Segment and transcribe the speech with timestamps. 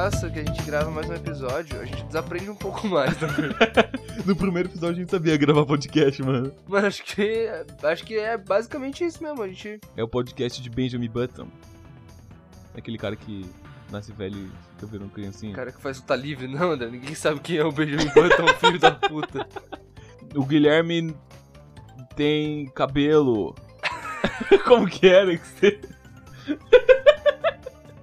[0.00, 3.50] passa, que a gente grava mais um episódio, a gente desaprende um pouco mais também.
[4.24, 6.52] No primeiro episódio a gente sabia gravar podcast, mano.
[6.66, 7.48] Mas acho que,
[7.82, 9.42] acho que é basicamente isso mesmo.
[9.42, 9.78] A gente.
[9.96, 11.48] É o podcast de Benjamin Button.
[12.74, 13.44] Aquele cara que
[13.90, 15.52] nasce velho e fica virando criancinha.
[15.52, 16.90] O cara que faz luta livre, não, André.
[16.90, 19.46] Ninguém sabe quem é o Benjamin Button, filho da puta.
[20.34, 21.14] O Guilherme
[22.14, 23.54] tem cabelo.
[24.64, 25.80] Como que era que você...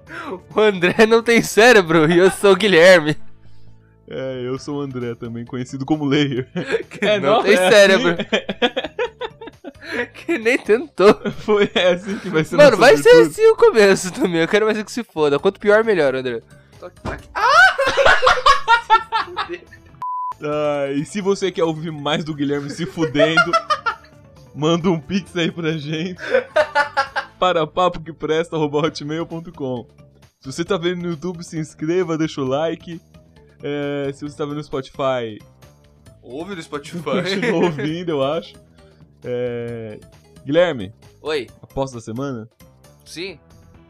[0.54, 3.16] O André não tem cérebro e eu sou o Guilherme.
[4.10, 6.48] É, eu sou o André também, conhecido como Layer.
[6.88, 8.16] Que não, tem cérebro.
[10.14, 11.14] Que nem tentou.
[11.40, 13.30] Foi é assim que vai ser Mano, vai ser abertura.
[13.30, 14.40] assim o começo também.
[14.40, 15.38] Eu quero mais que se foda.
[15.38, 16.42] Quanto pior, melhor, André.
[20.42, 23.50] Ah, e se você quer ouvir mais do Guilherme se fudendo,
[24.54, 26.20] manda um pix aí pra gente.
[27.38, 29.86] Para papoquepresta.hotmail.com
[30.40, 33.00] Se você tá vendo no YouTube, se inscreva, deixa o like.
[33.62, 35.38] É, se você tá vendo no Spotify,
[36.22, 37.02] Ouve no Spotify.
[37.04, 38.54] continua ouvindo, eu acho.
[39.24, 39.98] É,
[40.44, 42.48] Guilherme, Oi, aposta da semana?
[43.04, 43.38] sim?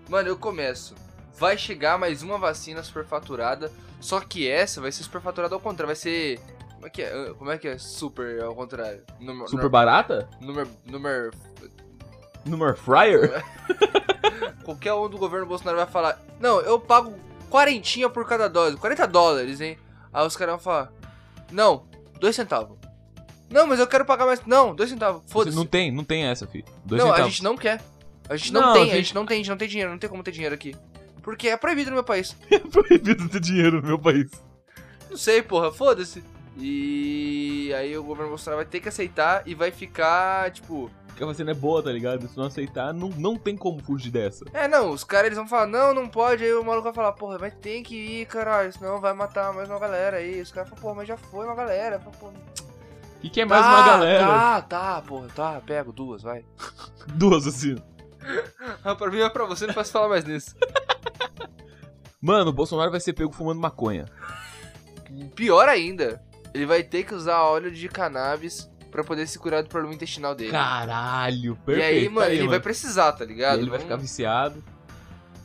[0.09, 0.95] Mano, eu começo.
[1.39, 3.71] Vai chegar mais uma vacina superfaturada.
[4.01, 5.89] Só que essa vai ser superfaturada ao contrário.
[5.89, 6.41] Vai ser.
[6.75, 7.35] Como é que é?
[7.35, 9.03] Como é que é super ao contrário?
[9.21, 9.51] Número.
[9.51, 10.27] Super barata?
[10.41, 10.67] Número.
[10.87, 11.31] Número.
[12.49, 13.45] Número Fryer?
[14.65, 17.15] Qualquer um do governo Bolsonaro vai falar: Não, eu pago
[17.51, 18.77] quarentinha por cada dose.
[18.77, 19.79] 40 dólares, hein?
[20.13, 20.93] Aí os caras vão falar:
[21.51, 21.85] Não,
[22.21, 22.77] dois centavos.
[23.51, 24.45] Não, mas eu quero pagar mais.
[24.45, 25.23] Não, dois centavos.
[25.29, 25.57] Foda-se.
[25.57, 26.65] não tem, não tem essa, filho.
[26.85, 27.33] Dois Não, a centavos.
[27.33, 27.81] gente não quer.
[28.29, 29.69] A gente não, Não, tem, a a gente- gente não tem, a gente não tem
[29.69, 30.77] dinheiro, não tem como ter dinheiro aqui.
[31.23, 32.37] Porque é proibido no meu país.
[32.51, 34.31] É proibido ter dinheiro no meu país.
[35.09, 36.23] Não sei, porra, foda-se.
[36.59, 40.91] E aí o governo Bolsonaro vai ter que aceitar e vai ficar, tipo.
[41.19, 42.29] Porque a vacina é boa, tá ligado?
[42.29, 44.45] Se não aceitar, não, não tem como fugir dessa.
[44.53, 47.11] É, não, os caras eles vão falar, não, não pode, aí o maluco vai falar,
[47.11, 50.41] porra, vai ter que ir, caralho, senão vai matar mais uma galera aí.
[50.41, 51.99] Os caras falam, porra, mas já foi uma galera.
[51.99, 54.27] Fala, "Pô, O que, que é mais tá, uma galera?
[54.29, 56.45] Tá, tá, porra, tá, pego duas, vai.
[57.15, 57.75] Duas assim.
[58.85, 60.55] Ah, pra mim é pra você, não posso falar mais nisso.
[62.23, 64.05] Mano, o Bolsonaro vai ser pego fumando maconha.
[65.35, 66.23] Pior ainda,
[66.55, 70.35] ele vai ter que usar óleo de cannabis pra poder se curar do problema intestinal
[70.35, 70.51] dele.
[70.51, 71.87] Caralho, e perfeito.
[71.99, 73.55] aí, mano, Tá ele vai precisar, tá E ligado?
[73.55, 74.63] aí ele vai Não- ficar viciado.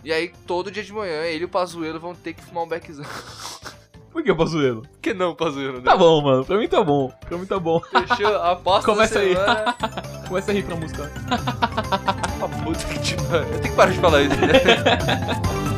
[0.04, 2.68] E aí, todo dia de manhã, ele e o Pazuelo vão ter que fumar um
[2.68, 3.06] beckzão.
[4.12, 4.82] Por que o Pazuelo?
[4.82, 5.82] Por que não, Pazuelo, né?
[5.84, 6.46] Tá bom, mano.
[6.46, 7.12] Pra mim tá bom.
[7.28, 7.80] Pra mim tá bom.
[7.80, 8.36] Fechou?
[8.44, 9.34] Aposta Começa aí.
[10.28, 11.12] Começa a rir pra música.
[11.32, 13.16] Ah, puta que te.
[13.16, 15.73] Eu tenho que parar de falar isso, né?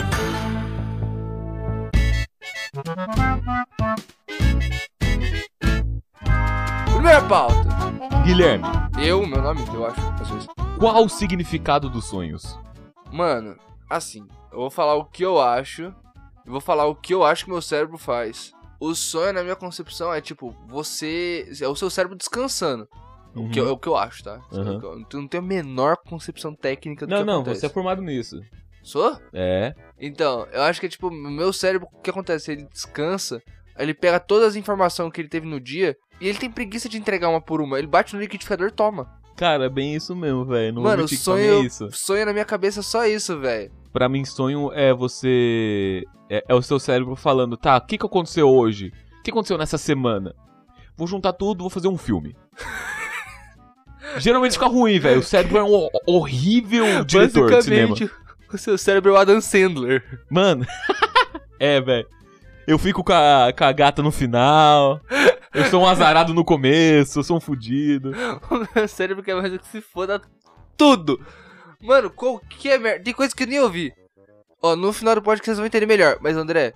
[8.26, 8.66] Guilherme,
[9.04, 10.02] Eu, meu nome, eu acho,
[10.80, 12.58] qual o significado dos sonhos?
[13.12, 13.56] Mano,
[13.90, 15.84] assim, eu vou falar o que eu acho.
[16.46, 18.52] Eu vou falar o que eu acho que meu cérebro faz.
[18.80, 21.48] O sonho, na minha concepção, é tipo, você.
[21.62, 22.88] É o seu cérebro descansando.
[23.36, 24.40] O que eu- é o que eu acho, tá?
[24.52, 24.80] Uhum.
[25.12, 27.60] Eu não tenho a menor concepção técnica do Não, que não, acontece.
[27.62, 28.40] você é formado nisso.
[28.82, 29.18] Sou?
[29.34, 29.74] É.
[30.00, 32.52] Então, eu acho que é tipo, o meu cérebro, o que acontece?
[32.52, 33.42] Ele descansa,
[33.78, 36.98] ele pega todas as informações que ele teve no dia e ele tem preguiça de
[36.98, 37.78] entregar uma por uma.
[37.78, 39.08] Ele bate no liquidificador e toma.
[39.36, 40.76] Cara, é bem isso mesmo, velho.
[40.82, 41.90] Mano, o mim sonho, é isso.
[41.92, 43.70] sonho na minha cabeça é só isso, velho.
[43.92, 46.04] Pra mim, sonho é você.
[46.30, 48.94] É, é o seu cérebro falando, tá, o que, que aconteceu hoje?
[49.20, 50.34] O que aconteceu nessa semana?
[50.96, 52.36] Vou juntar tudo, vou fazer um filme.
[54.18, 55.20] Geralmente fica ruim, velho.
[55.20, 57.96] O cérebro é um ho- horrível diretor de cinema.
[58.54, 60.04] O seu cérebro é o Adam Sandler.
[60.32, 60.66] Mano.
[61.60, 62.08] é, velho.
[62.68, 65.00] Eu fico com a, com a gata no final.
[65.54, 68.12] Eu sou um azarado no começo, eu sou um fudido.
[68.50, 70.22] O meu cérebro quer mais que se foda
[70.76, 71.24] tudo.
[71.82, 73.04] Mano, qualquer merda.
[73.04, 73.94] Tem coisa que eu nem ouvi.
[74.62, 76.18] Ó, no final do podcast vocês vão entender melhor.
[76.22, 76.74] Mas, André,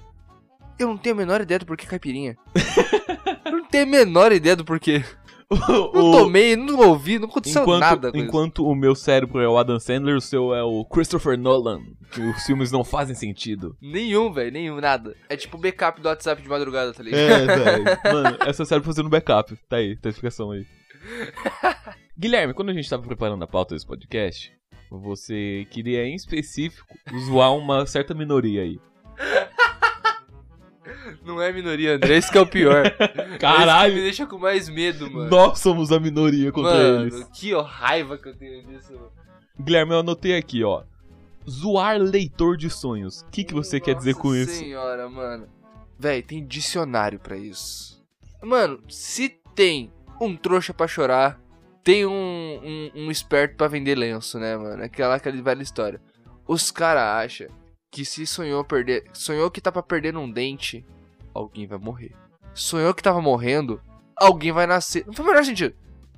[0.78, 2.38] eu não tenho a menor ideia do porquê caipirinha.
[3.45, 5.03] eu não tenho a menor ideia do porquê.
[5.67, 8.25] Não O- tomei, não ouvi, não aconteceu enquanto, nada com isso.
[8.28, 11.81] enquanto o meu cérebro é o Adam Sandler, o seu é o Christopher Nolan.
[12.11, 13.75] Que os filmes não fazem sentido.
[13.81, 15.16] Nenhum, velho, nenhum, nada.
[15.28, 17.19] É tipo o backup do WhatsApp de madrugada, tá ligado?
[17.22, 17.84] É, velho.
[18.13, 19.55] Mano, é seu cérebro fazendo backup.
[19.67, 20.66] Tá aí, tá a explicação aí.
[22.17, 24.52] Guilherme, quando a gente tava preparando a pauta desse podcast,
[24.91, 26.93] você queria em específico
[27.25, 28.79] zoar uma certa minoria aí.
[31.26, 32.84] Não é minoria, André, esse que é o pior.
[33.00, 33.96] Que me Caralho!
[33.96, 35.29] deixa com mais medo, mano.
[35.29, 37.23] Nós somos a minoria contra mano, eles.
[37.34, 38.94] que ó, raiva que eu tenho disso.
[38.94, 39.11] mano.
[39.59, 40.84] Guilherme, eu anotei aqui, ó.
[41.50, 43.22] Zoar leitor de sonhos.
[43.22, 44.53] O que, que você quer dizer com Nossa isso?
[44.56, 45.47] senhora, mano.
[45.97, 48.02] Véi, tem dicionário pra isso.
[48.41, 49.91] Mano, se tem
[50.22, 51.40] um trouxa pra chorar,
[51.84, 54.84] tem um, um, um esperto pra vender lenço, né, mano?
[54.84, 56.02] Aquela, aquela velha história.
[56.47, 57.47] Os caras acham
[57.91, 60.85] que se sonhou perder, sonhou que tá pra perder um dente,
[61.34, 62.16] alguém vai morrer.
[62.53, 63.81] Sonhou que tava morrendo,
[64.16, 65.05] alguém vai nascer.
[65.05, 65.76] Não faz o menor sentido.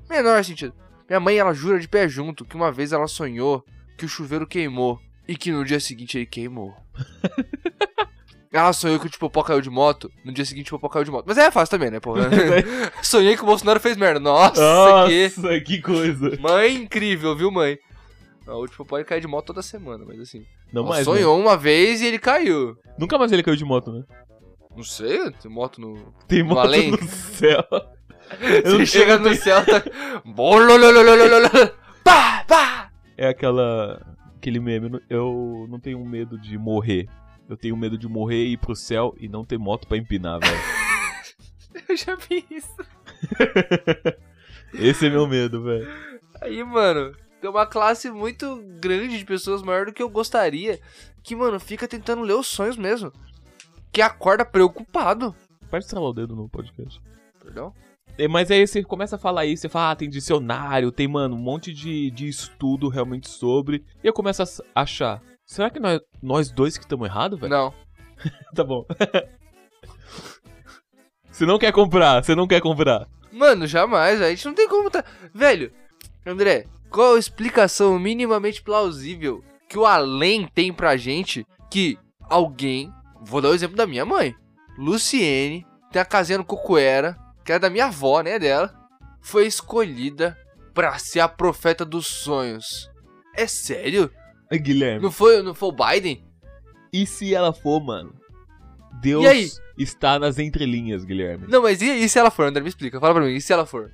[0.09, 0.73] Menor sentido.
[1.07, 3.65] Minha mãe, ela jura de pé junto que uma vez ela sonhou
[3.97, 6.73] que o chuveiro queimou e que no dia seguinte ele queimou.
[8.51, 11.11] ela sonhou que o Popó caiu de moto, no dia seguinte o Popó caiu de
[11.11, 11.25] moto.
[11.27, 12.13] Mas é fácil também, né, pô?
[13.03, 14.19] Sonhei que o Bolsonaro fez merda.
[14.19, 15.31] Nossa, que...
[15.37, 16.37] Nossa, que coisa.
[16.39, 17.77] Mãe incrível, viu, mãe?
[18.47, 20.45] O Popó ele cai de moto toda semana, mas assim...
[20.73, 21.13] Não mais, né?
[21.13, 22.75] sonhou uma vez e ele caiu.
[22.97, 24.03] Nunca mais ele caiu de moto, né?
[24.75, 26.13] Não sei, tem moto no...
[26.27, 26.91] Tem No moto além?
[26.91, 27.63] no céu.
[28.63, 29.83] Eu Você chega no céu, tá...
[32.03, 32.91] Pá, pá.
[33.17, 34.01] É aquela.
[34.37, 35.01] aquele meme.
[35.09, 37.07] Eu não tenho medo de morrer.
[37.49, 40.39] Eu tenho medo de morrer e ir pro céu e não ter moto pra empinar,
[40.39, 40.61] velho.
[41.89, 42.75] Eu já vi isso.
[44.73, 45.87] Esse é meu medo, velho.
[46.41, 50.79] Aí, mano, tem uma classe muito grande de pessoas, maior do que eu gostaria,
[51.21, 53.11] que, mano, fica tentando ler os sonhos mesmo.
[53.91, 55.35] Que acorda preocupado.
[55.69, 57.01] Pode estralar o dedo no podcast.
[57.41, 57.73] Perdão?
[58.17, 61.35] É, Mas aí você começa a falar isso, você fala, ah, tem dicionário, tem, mano,
[61.35, 63.83] um monte de, de estudo realmente sobre.
[64.03, 67.51] E eu começo a achar, será que nós, nós dois que estamos errados, velho?
[67.51, 67.73] Não.
[68.53, 68.85] Tá bom.
[71.31, 73.07] você não quer comprar, você não quer comprar.
[73.31, 75.03] Mano, jamais, a gente não tem como tá.
[75.33, 75.71] Velho,
[76.23, 81.97] André, qual a explicação minimamente plausível que o além tem pra gente que
[82.29, 82.93] alguém.
[83.21, 84.35] Vou dar o exemplo da minha mãe.
[84.77, 88.39] Luciene, tem a casinha no Cocoera, que era da minha avó, né?
[88.39, 88.73] Dela.
[89.21, 90.37] Foi escolhida
[90.73, 92.89] pra ser a profeta dos sonhos.
[93.35, 94.09] É sério?
[94.51, 96.25] Guilherme, Não foi, não foi o Biden?
[96.91, 98.13] e se ela for, mano?
[98.99, 99.49] Deus aí?
[99.77, 101.47] está nas entrelinhas, Guilherme.
[101.47, 102.61] Não, mas e, e se ela for, André?
[102.61, 103.31] Me explica, fala pra mim.
[103.31, 103.89] E se ela for?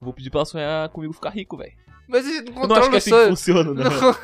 [0.00, 1.72] Vou pedir pra ela sonhar comigo ficar rico, velho.
[2.08, 3.84] Mas não Eu não acho controla que é assim que funciona, né?
[3.84, 4.16] Não.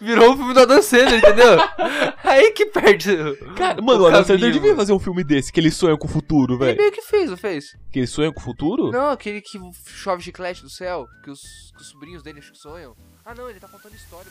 [0.00, 1.56] Virou o filme do Adam Sandler, entendeu?
[2.28, 3.10] Aí que perde.
[3.12, 6.06] o- Cara, mano, o o Adam devia fazer um filme desse, que ele sonha com
[6.06, 6.78] o futuro, Ele velho.
[6.78, 7.76] meio que fez, não fez?
[7.90, 8.90] Que ele sonha com o futuro?
[8.90, 11.40] Não, aquele que chove chiclete do céu, que os,
[11.76, 12.94] que os sobrinhos dele acho que sonham.
[13.24, 14.30] Ah, não, ele tá contando história.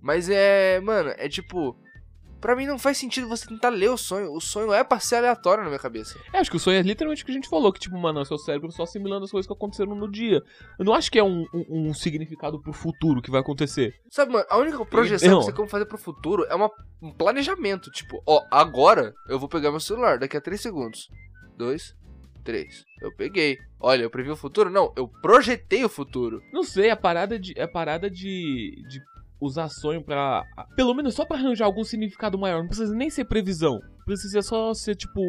[0.00, 1.76] Mas é, mano, é tipo.
[2.40, 4.32] Pra mim não faz sentido você tentar ler o sonho.
[4.32, 6.18] O sonho é pra ser aleatório na minha cabeça.
[6.32, 8.18] É, acho que o sonho é literalmente o que a gente falou, que tipo, mano,
[8.18, 10.42] é o seu cérebro só assimilando as coisas que aconteceram no dia.
[10.78, 13.94] Eu não acho que é um, um, um significado pro futuro que vai acontecer.
[14.10, 15.38] Sabe, mano, a única projeção Não.
[15.38, 16.70] que você tem como fazer pro futuro é uma,
[17.02, 17.90] um planejamento.
[17.90, 21.08] Tipo, ó, agora eu vou pegar meu celular, daqui a 3 segundos.
[21.58, 21.94] 2,
[22.42, 22.84] 3.
[23.02, 23.58] Eu peguei.
[23.78, 24.70] Olha, eu previ o futuro?
[24.70, 26.40] Não, eu projetei o futuro.
[26.52, 27.58] Não sei, a parada de.
[27.60, 28.82] A parada de.
[28.88, 29.00] de
[29.40, 30.44] usar sonho pra.
[30.76, 32.60] Pelo menos só pra arranjar algum significado maior.
[32.60, 33.80] Não precisa nem ser previsão.
[34.04, 35.20] Precisa só ser tipo.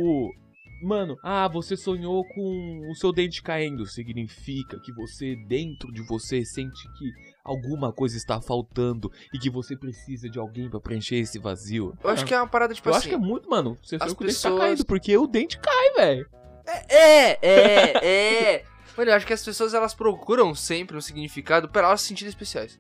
[0.84, 3.86] Mano, ah, você sonhou com o seu dente caindo.
[3.86, 7.12] Significa que você, dentro de você, sente que
[7.46, 11.94] alguma coisa está faltando e que você precisa de alguém pra preencher esse vazio.
[12.04, 13.00] Eu acho que é uma parada, tipo Eu assim.
[13.00, 13.78] acho que é muito, mano.
[13.84, 16.28] Você sonhou que o dente tá pessoas- caindo, porque o dente cai, velho.
[16.90, 18.06] É, é,
[18.56, 18.66] é.
[18.98, 22.30] Mano, eu acho que as pessoas elas procuram sempre um significado para elas se sentirem
[22.30, 22.80] especiais.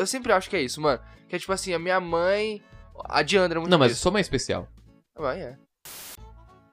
[0.00, 1.00] Eu sempre acho que é isso, mano.
[1.28, 2.62] Que é tipo assim, a minha mãe.
[3.08, 4.02] A Diandra é muito Não, mas disso.
[4.02, 4.68] só mais especial.
[5.16, 5.56] A mãe é.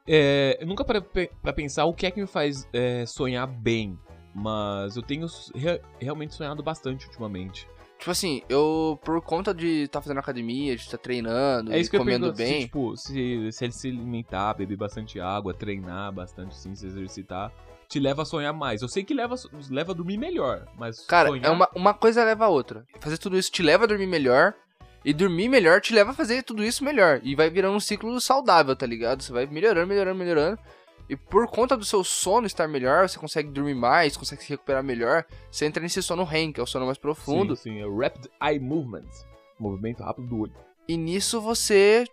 [0.08, 1.02] É, eu nunca parei
[1.42, 4.00] pra pensar o que é que me faz é, sonhar bem,
[4.34, 7.68] mas eu tenho re- realmente sonhado bastante ultimamente.
[8.00, 11.96] Tipo assim, eu, por conta de estar fazendo academia, de estar treinando, É isso que
[11.98, 12.62] eu comendo se, bem.
[12.62, 17.52] tipo, se, se ele se alimentar, beber bastante água, treinar bastante, sim, se exercitar,
[17.88, 18.82] te leva a sonhar mais.
[18.82, 19.36] Eu sei que leva,
[19.70, 21.46] leva a dormir melhor, mas Cara, sonhar...
[21.46, 22.86] é uma, uma coisa leva a outra.
[23.00, 24.54] Fazer tudo isso te leva a dormir melhor.
[25.06, 27.22] E dormir melhor te leva a fazer tudo isso melhor.
[27.24, 29.24] E vai virando um ciclo saudável, tá ligado?
[29.24, 30.60] Você vai melhorando, melhorando, melhorando.
[31.10, 34.84] E por conta do seu sono estar melhor, você consegue dormir mais, consegue se recuperar
[34.84, 35.24] melhor.
[35.50, 37.56] Você entra nesse sono REM, que é o sono mais profundo.
[37.56, 39.08] Sim, sim, é o Rapid Eye Movement,
[39.58, 40.54] movimento rápido do olho.
[40.88, 42.06] E nisso você.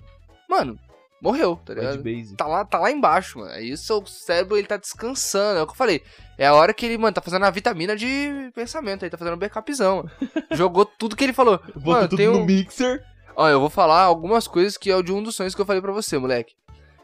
[0.49, 0.79] Mano,
[1.25, 2.05] morreu, tá ligado?
[2.37, 3.51] Tá lá, tá lá embaixo, mano.
[3.51, 5.59] Aí o seu cérebro ele tá descansando.
[5.59, 6.03] É o que eu falei.
[6.37, 9.05] É a hora que ele, mano, tá fazendo a vitamina de pensamento.
[9.05, 10.05] Aí tá fazendo um backupzão.
[10.53, 11.59] Jogou tudo que ele falou.
[11.75, 12.45] Botou Mano, tudo tem no um...
[12.45, 13.03] mixer.
[13.35, 15.67] Ó, eu vou falar algumas coisas que é o de um dos sonhos que eu
[15.67, 16.55] falei pra você, moleque.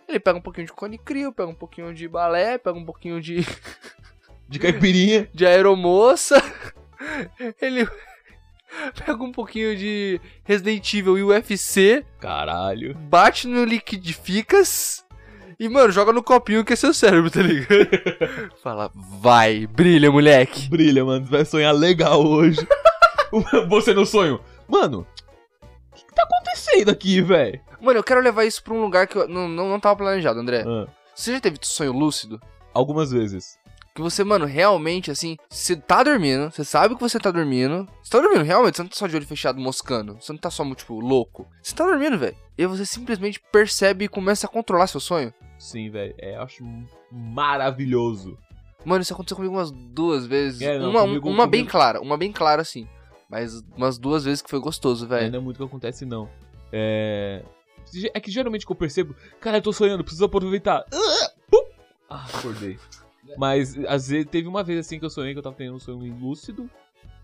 [0.07, 3.21] Ele pega um pouquinho de cone crio, pega um pouquinho de balé, pega um pouquinho
[3.21, 3.47] de,
[4.49, 5.31] De caipirinha.
[5.33, 6.43] de aeromoça.
[7.63, 7.89] Ele
[9.05, 12.95] pega um pouquinho de Resident Evil e UFC, Caralho.
[12.97, 15.05] bate no liquidificas
[15.59, 17.69] e, mano, joga no copinho que é seu cérebro, tá ligado?
[18.63, 20.69] Fala, vai, brilha, moleque.
[20.71, 21.27] Brilha, mano.
[21.27, 22.67] Você vai sonhar legal hoje.
[23.69, 24.41] você no sonho.
[24.67, 25.07] Mano,
[25.93, 27.61] o que, que tá acontecendo aqui, velho?
[27.79, 30.41] Mano, eu quero levar isso pra um lugar que eu não, não, não tava planejado,
[30.41, 30.65] André.
[30.67, 32.41] Ah, Você já teve sonho lúcido?
[32.73, 33.59] algumas vezes.
[33.95, 37.89] Que você, mano, realmente, assim, você tá dormindo, você sabe que você tá dormindo.
[38.03, 40.15] Você tá dormindo, realmente, você não tá só de olho fechado moscando.
[40.21, 41.47] Você não tá só, tipo, louco.
[41.63, 42.37] Você tá dormindo, velho.
[42.57, 45.35] E você simplesmente percebe e começa a controlar seu sonho.
[45.59, 46.15] Sim, velho.
[46.19, 46.65] É, eu acho
[47.11, 48.39] maravilhoso.
[48.85, 50.61] Mano, isso aconteceu comigo umas duas vezes.
[50.63, 52.89] É, não, uma comigo- uma bem comigo- clara, uma bem clara, assim.
[53.29, 55.33] Mas umas duas vezes que foi gostoso, É, velho.
[55.33, 56.29] não é muito que acontece, não.
[56.73, 57.43] É.
[58.15, 60.85] É que geralmente que eu percebo, cara, eu tô sonhando, preciso aproveitar.
[60.93, 61.31] Ah.
[62.09, 62.79] Ah, acordei.
[63.37, 65.81] Mas às vezes teve uma vez assim que eu sonhei que eu tava tendo um
[65.81, 66.69] sonho lúcido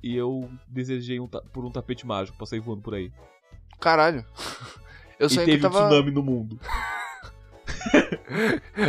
[0.03, 3.11] e eu desejei um por um tapete mágico, passei voando por aí.
[3.81, 4.25] Caralho.
[5.19, 5.87] Eu e sonhei teve que eu um tava.
[5.89, 6.61] tsunami no mundo.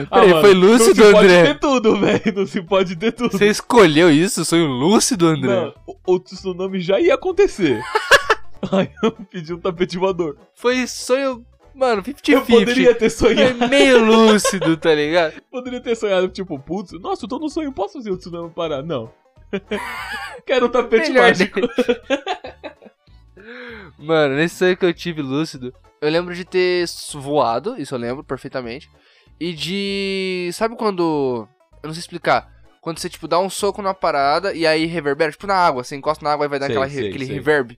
[0.10, 1.44] Peraí, mano, foi Não lúcido, se pode André?
[1.54, 2.34] ter tudo, velho.
[2.36, 3.32] Não se pode ter tudo.
[3.32, 4.44] Você escolheu isso?
[4.44, 5.48] Sonho lúcido, André?
[5.48, 7.82] Não, o, o tsunami já ia acontecer.
[8.72, 10.38] Aí eu pedi um tapete voador.
[10.54, 11.46] Foi sonho.
[11.78, 12.34] Mano, 50-50.
[12.34, 13.68] Eu poderia ter sonhado.
[13.70, 15.40] meio lúcido, tá ligado?
[15.52, 18.82] Poderia ter sonhado, tipo, putz, nossa, eu tô no sonho, posso fazer o tsunami parar?
[18.82, 19.14] Não.
[20.44, 21.60] Quero um tapete Melhor mágico.
[24.00, 28.24] Mano, nesse sonho que eu tive lúcido, eu lembro de ter voado, isso eu lembro
[28.24, 28.90] perfeitamente.
[29.40, 30.50] E de.
[30.54, 31.48] Sabe quando.
[31.84, 32.52] Eu não sei explicar.
[32.82, 35.96] Quando você, tipo, dá um soco na parada e aí reverbera, tipo na água, você
[35.96, 37.36] encosta na água e vai dar Sei, aquela sei, aquele sei.
[37.36, 37.78] reverb.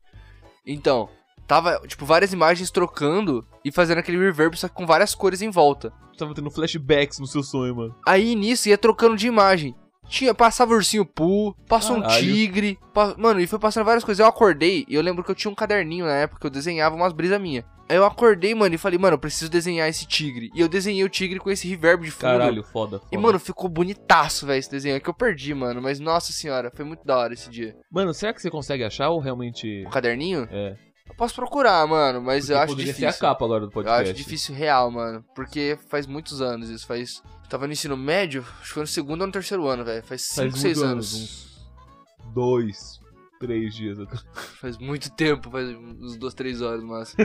[0.66, 1.10] Então,
[1.50, 5.50] tava, tipo, várias imagens trocando e fazendo aquele reverb, só que com várias cores em
[5.50, 5.92] volta.
[6.18, 7.96] Tava tendo flashbacks no seu sonho, mano.
[8.08, 9.74] Aí nisso ia trocando de imagem.
[10.08, 12.24] Tinha, passava ursinho Poo, passou um Caralho.
[12.26, 12.80] tigre.
[12.94, 14.20] pa- Mano, e foi passando várias coisas.
[14.20, 16.96] Eu acordei e eu lembro que eu tinha um caderninho na época que eu desenhava
[16.96, 17.64] umas brisas minhas.
[17.88, 20.52] Aí eu acordei, mano, e falei, mano, eu preciso desenhar esse tigre.
[20.54, 22.22] E eu desenhei o tigre com esse reverb de fundo.
[22.22, 23.10] Caralho, foda, foda.
[23.12, 24.96] E, mano, ficou bonitaço, velho, esse desenho.
[24.96, 25.82] É que eu perdi, mano.
[25.82, 27.76] Mas, nossa senhora, foi muito da hora esse dia.
[27.92, 29.84] Mano, será que você consegue achar ou realmente.
[29.88, 30.48] O caderninho?
[30.52, 30.76] É.
[31.10, 33.12] Eu posso procurar, mano, mas Porque eu acho poderia difícil.
[33.12, 34.04] ser a capa agora do Eu podcast.
[34.04, 35.26] acho difícil real, mano.
[35.36, 36.86] Porque faz muitos anos isso.
[36.88, 37.22] Faz.
[37.44, 40.04] eu Tava no ensino médio, acho que foi no segundo ou no terceiro ano, velho.
[40.04, 41.14] Faz 5, Faz 6 muitos anos.
[41.14, 43.00] Uns dois,
[43.40, 43.98] três dias.
[44.62, 47.16] Faz muito tempo, faz uns duas, três horas, mas.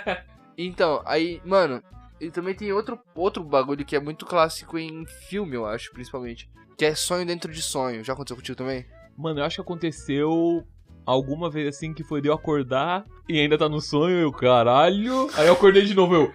[0.56, 1.82] então, aí, mano,
[2.20, 6.50] e também tem outro, outro bagulho que é muito clássico em filme, eu acho, principalmente.
[6.76, 8.04] Que é sonho dentro de sonho.
[8.04, 8.86] Já aconteceu contigo também?
[9.16, 10.66] Mano, eu acho que aconteceu
[11.10, 15.28] alguma vez assim que foi de eu acordar e ainda tá no sonho, eu, caralho.
[15.34, 16.32] Aí eu acordei de novo, eu.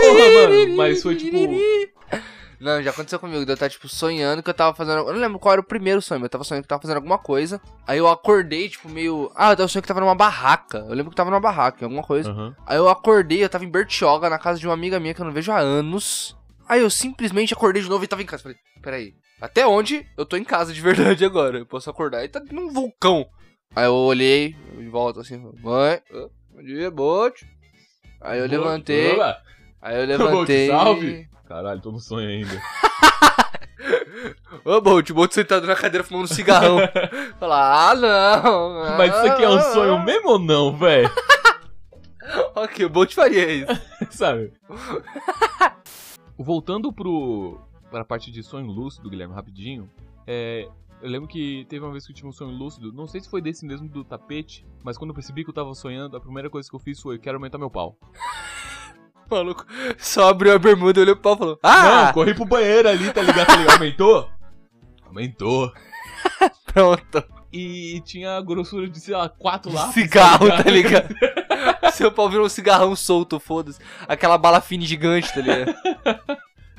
[0.00, 1.36] porra, mano, mas foi tipo-
[2.60, 3.50] Não, já aconteceu comigo.
[3.50, 4.98] Eu tava, tipo, sonhando que eu tava fazendo.
[4.98, 6.82] Eu não lembro qual era o primeiro sonho, mas eu tava sonhando que eu tava
[6.82, 7.58] fazendo alguma coisa.
[7.86, 9.32] Aí eu acordei, tipo, meio.
[9.34, 10.84] Ah, eu tava sonhando que tava numa barraca.
[10.86, 12.30] Eu lembro que tava numa barraca, alguma coisa.
[12.30, 12.54] Aham.
[12.66, 15.24] Aí eu acordei, eu tava em Bertioga, na casa de uma amiga minha que eu
[15.24, 16.36] não vejo há anos.
[16.68, 18.42] Aí eu simplesmente acordei de novo e tava em casa.
[18.42, 21.58] Falei, peraí, até onde eu tô em casa de verdade agora?
[21.58, 23.26] Eu posso acordar e tá num vulcão.
[23.74, 26.00] Aí eu olhei em volta assim, mãe,
[26.50, 27.46] bom dia, bote.
[28.20, 29.16] Aí eu levantei,
[29.80, 30.68] aí eu levantei.
[30.68, 31.28] salve.
[31.46, 32.50] Caralho, tô no sonho ainda.
[34.64, 36.78] Ô, Bolt, o Bolt sentado na cadeira fumando um cigarrão.
[37.40, 38.96] Falar, ah, não.
[38.96, 41.10] Mas isso aqui é um ah, sonho mesmo ou não, velho?
[42.54, 43.82] Ok, o Bolt faria isso.
[44.10, 44.52] Sabe?
[46.38, 47.58] Voltando pro.
[47.90, 49.90] Pra parte de sonho lúcido, Guilherme, rapidinho.
[50.26, 50.68] É.
[51.02, 53.30] Eu lembro que teve uma vez que eu tive um sonho lúcido, não sei se
[53.30, 56.50] foi desse mesmo do tapete, mas quando eu percebi que eu tava sonhando, a primeira
[56.50, 57.96] coisa que eu fiz foi: quero aumentar meu pau.
[59.30, 59.64] Maluco,
[59.96, 62.06] só abriu a bermuda, olhou pro pau e falou: Ah!
[62.06, 63.46] Não, corri pro banheiro ali, tá ligado?
[63.46, 64.28] Falei, aumentou?
[65.06, 65.72] Aumentou.
[66.72, 67.24] Pronto.
[67.52, 69.94] E tinha a grossura de, sei lá, quatro lápis.
[69.94, 71.12] Cigarro, tá ligado?
[71.92, 73.80] Seu pau virou um cigarrão solto, foda-se.
[74.06, 75.74] Aquela bala fine gigante, tá ligado?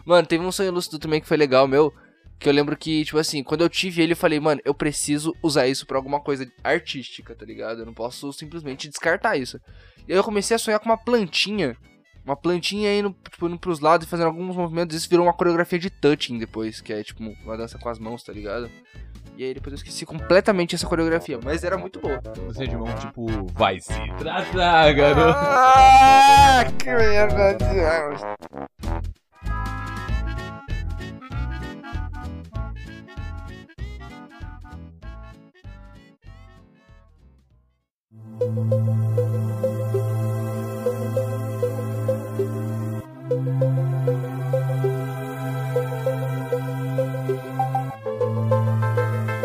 [0.06, 1.94] Mano, teve um sonho lúcido também que foi legal, meu.
[2.40, 5.32] Que eu lembro que, tipo assim, quando eu tive ele, eu falei, mano, eu preciso
[5.44, 7.80] usar isso pra alguma coisa artística, tá ligado?
[7.82, 9.60] Eu não posso simplesmente descartar isso.
[10.08, 11.78] E aí eu comecei a sonhar com uma plantinha.
[12.26, 14.96] Uma plantinha indo, tipo, indo pros lados e fazendo alguns movimentos.
[14.96, 18.24] Isso virou uma coreografia de touching depois, que é tipo uma dança com as mãos,
[18.24, 18.70] tá ligado?
[19.38, 22.22] E aí depois eu esqueci completamente essa coreografia, mas era muito boa.
[22.48, 25.38] Você de mão, tipo, vai se tratar, garoto.
[25.40, 27.58] Ah, que merda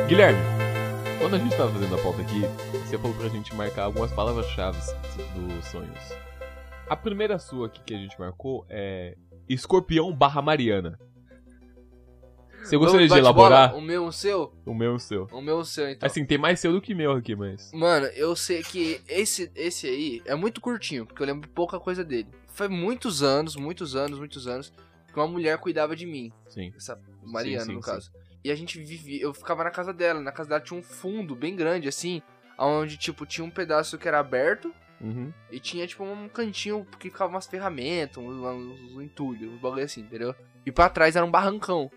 [0.09, 0.39] Guilherme,
[1.21, 2.41] quando a gente tava fazendo a pauta aqui,
[2.87, 4.79] você falou pra gente marcar algumas palavras-chave
[5.35, 6.15] dos sonhos.
[6.89, 9.15] A primeira sua aqui que a gente marcou é
[9.47, 10.99] escorpião barra Mariana.
[12.67, 13.75] Você gostaria de elaborar?
[13.75, 14.53] O meu, o seu?
[14.65, 15.29] O meu o seu.
[15.33, 16.07] O meu, o seu, então.
[16.07, 17.71] Assim, tem mais seu do que meu aqui, mas.
[17.73, 22.05] Mano, eu sei que esse, esse aí é muito curtinho, porque eu lembro pouca coisa
[22.05, 22.29] dele.
[22.49, 24.73] Foi muitos anos, muitos anos, muitos anos.
[25.13, 26.33] que uma mulher cuidava de mim.
[26.49, 26.73] Sim.
[26.77, 27.91] Essa Mariana, sim, no sim.
[27.91, 28.11] caso.
[28.45, 29.23] E a gente vivia.
[29.23, 30.21] Eu ficava na casa dela.
[30.21, 32.23] Na casa dela tinha um fundo bem grande, assim.
[32.59, 34.73] Onde, tipo, tinha um pedaço que era aberto.
[35.01, 35.33] Uhum.
[35.51, 40.01] E tinha, tipo, um cantinho que ficava umas ferramentas, uns, uns entulhos, uns bagulho assim,
[40.01, 40.35] entendeu?
[40.65, 41.91] E pra trás era um barrancão.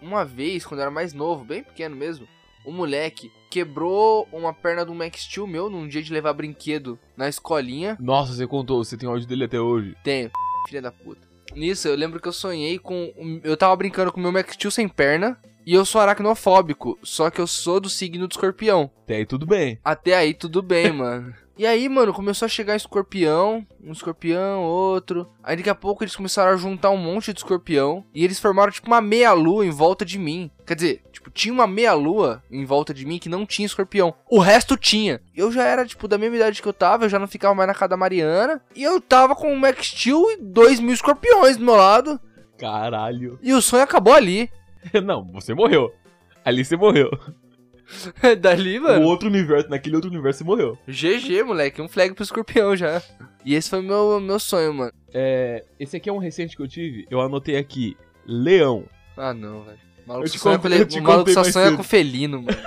[0.00, 2.26] Uma vez, quando eu era mais novo, bem pequeno mesmo,
[2.64, 7.28] um moleque quebrou uma perna do Max Steel meu num dia de levar brinquedo na
[7.28, 7.96] escolinha.
[8.00, 9.96] Nossa, você contou, você tem áudio dele até hoje.
[10.02, 10.30] Tenho,
[10.68, 11.26] filha da puta.
[11.54, 13.12] Nisso, eu lembro que eu sonhei com.
[13.42, 15.40] Eu tava brincando com o meu Max Steel sem perna.
[15.64, 18.88] E eu sou aracnofóbico, só que eu sou do signo do escorpião.
[19.02, 19.80] Até aí tudo bem.
[19.82, 21.34] Até aí tudo bem, mano.
[21.58, 25.26] E aí, mano, começou a chegar escorpião, um escorpião, outro.
[25.42, 28.04] Aí daqui a pouco eles começaram a juntar um monte de escorpião.
[28.14, 30.50] E eles formaram tipo uma meia-lua em volta de mim.
[30.66, 34.14] Quer dizer, tipo, tinha uma meia-lua em volta de mim que não tinha escorpião.
[34.30, 35.20] O resto tinha.
[35.34, 37.68] Eu já era, tipo, da mesma idade que eu tava, eu já não ficava mais
[37.68, 38.60] na casa da Mariana.
[38.74, 42.20] E eu tava com o Max Steel e dois mil escorpiões do meu lado.
[42.58, 43.38] Caralho.
[43.42, 44.50] E o sonho acabou ali.
[45.02, 45.90] Não, você morreu.
[46.44, 47.10] Ali você morreu.
[48.40, 49.04] Dali, O mano.
[49.06, 50.78] outro universo, naquele outro universo você morreu.
[50.88, 51.80] GG, moleque.
[51.80, 53.02] Um flag pro escorpião já.
[53.44, 54.92] E esse foi meu, meu sonho, mano.
[55.14, 57.06] É, esse aqui é um recente que eu tive.
[57.10, 57.96] Eu anotei aqui.
[58.26, 58.84] Leão.
[59.16, 59.78] Ah, não, velho.
[60.04, 61.76] O maluco Eu te só sonha, contei- com, o maluco só sonha cedo.
[61.76, 62.58] com felino, mano.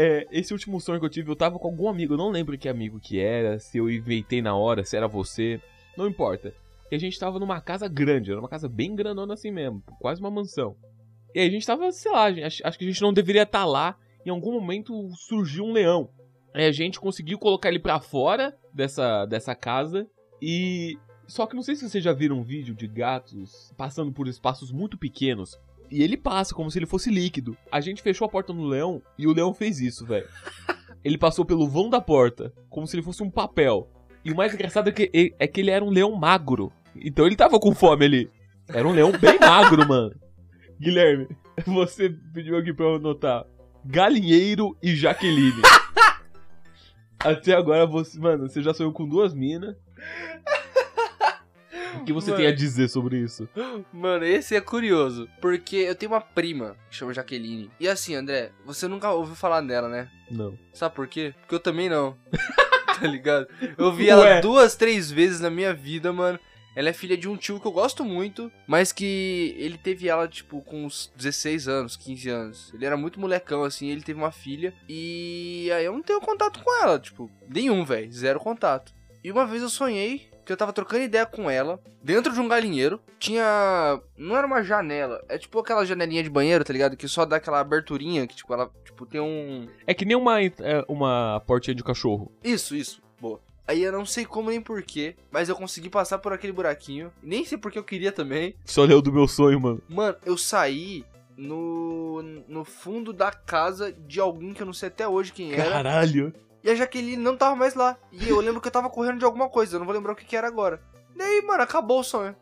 [0.00, 2.56] É, esse último sonho que eu tive, eu tava com algum amigo, eu não lembro
[2.56, 5.60] que amigo que era, se eu inventei na hora, se era você,
[5.96, 6.54] não importa.
[6.88, 10.20] E a gente tava numa casa grande, era uma casa bem grandona assim mesmo, quase
[10.20, 10.76] uma mansão.
[11.34, 13.64] E aí a gente tava, sei lá, acho, acho que a gente não deveria estar
[13.64, 13.96] lá,
[14.28, 16.10] em algum momento surgiu um leão.
[16.54, 20.08] Aí a gente conseguiu colocar ele pra fora dessa, dessa casa
[20.40, 20.96] e...
[21.26, 24.72] Só que não sei se vocês já viram um vídeo de gatos passando por espaços
[24.72, 25.58] muito pequenos.
[25.90, 27.54] E ele passa como se ele fosse líquido.
[27.70, 30.28] A gente fechou a porta no leão e o leão fez isso, velho.
[31.04, 33.88] Ele passou pelo vão da porta, como se ele fosse um papel.
[34.24, 36.72] E o mais engraçado é que, é que ele era um leão magro.
[36.96, 38.30] Então ele tava com fome ali.
[38.68, 40.14] Era um leão bem magro, mano.
[40.78, 41.28] Guilherme,
[41.64, 43.46] você pediu aqui pra eu anotar.
[43.90, 45.62] Galinheiro e Jaqueline.
[47.18, 48.18] Até agora você.
[48.18, 49.74] Mano, você já sonhou com duas minas.
[51.94, 52.42] O que você Mano.
[52.42, 53.48] tem a dizer sobre isso?
[53.90, 55.26] Mano, esse é curioso.
[55.40, 57.70] Porque eu tenho uma prima que chama Jaqueline.
[57.80, 60.08] E assim, André, você nunca ouviu falar dela, né?
[60.30, 60.56] Não.
[60.74, 61.34] Sabe por quê?
[61.40, 62.14] Porque eu também não.
[63.00, 63.48] tá ligado?
[63.76, 64.40] Eu vi ela Ué.
[64.42, 66.38] duas, três vezes na minha vida, mano.
[66.74, 70.28] Ela é filha de um tio que eu gosto muito, mas que ele teve ela,
[70.28, 72.74] tipo, com uns 16 anos, 15 anos.
[72.74, 74.72] Ele era muito molecão, assim, ele teve uma filha.
[74.88, 78.12] E aí eu não tenho contato com ela, tipo, nenhum, velho.
[78.12, 78.94] Zero contato.
[79.24, 82.48] E uma vez eu sonhei que eu tava trocando ideia com ela, dentro de um
[82.48, 82.98] galinheiro.
[83.18, 84.00] Tinha.
[84.16, 86.96] Não era uma janela, é tipo aquela janelinha de banheiro, tá ligado?
[86.96, 89.68] Que só dá aquela aberturinha, que tipo, ela tipo, tem um.
[89.86, 90.52] É que nem uma, é,
[90.88, 92.32] uma portinha de cachorro.
[92.42, 93.02] Isso, isso.
[93.20, 93.40] Boa.
[93.68, 97.12] Aí eu não sei como nem porquê, mas eu consegui passar por aquele buraquinho.
[97.22, 98.54] Nem sei porque eu queria também.
[98.64, 99.82] Só leu do meu sonho, mano.
[99.86, 101.04] Mano, eu saí
[101.36, 105.70] no, no fundo da casa de alguém que eu não sei até hoje quem era.
[105.70, 106.32] Caralho.
[106.64, 107.98] E a Jaqueline não tava mais lá.
[108.10, 110.16] E eu lembro que eu tava correndo de alguma coisa, eu não vou lembrar o
[110.16, 110.80] que, que era agora.
[111.14, 112.34] Daí, mano, acabou o sonho.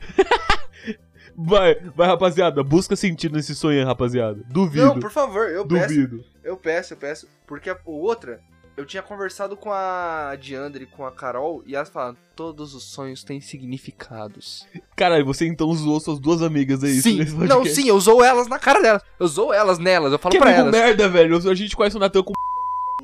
[1.34, 2.62] Vai, vai, rapaziada.
[2.62, 4.44] Busca sentido nesse sonho, aí, rapaziada.
[4.50, 4.84] Duvido.
[4.84, 5.88] Não, por favor, eu peço.
[5.88, 6.24] Duvido.
[6.44, 7.26] Eu peço, eu peço.
[7.46, 8.40] Porque a o outra,
[8.76, 12.84] eu tinha conversado com a Diandre e com a Carol, e elas falaram, todos os
[12.84, 14.66] sonhos têm significados.
[14.96, 17.00] Caralho, você então zoou suas duas amigas aí.
[17.00, 19.02] sim, nesse não, sim, eu usou elas na cara delas.
[19.18, 20.72] Eu usou elas nelas, eu falo Que pra elas.
[20.72, 21.36] merda, velho.
[21.48, 22.32] A gente conhece o Natan com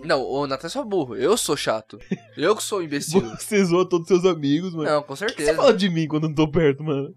[0.05, 1.99] Não, o Nathan é só burro, eu sou chato.
[2.37, 3.21] Eu que sou imbecil.
[3.37, 4.89] Você zoa todos os seus amigos, mano.
[4.89, 5.51] não, com certeza.
[5.51, 7.15] você fala de mim quando eu não tô perto, mano?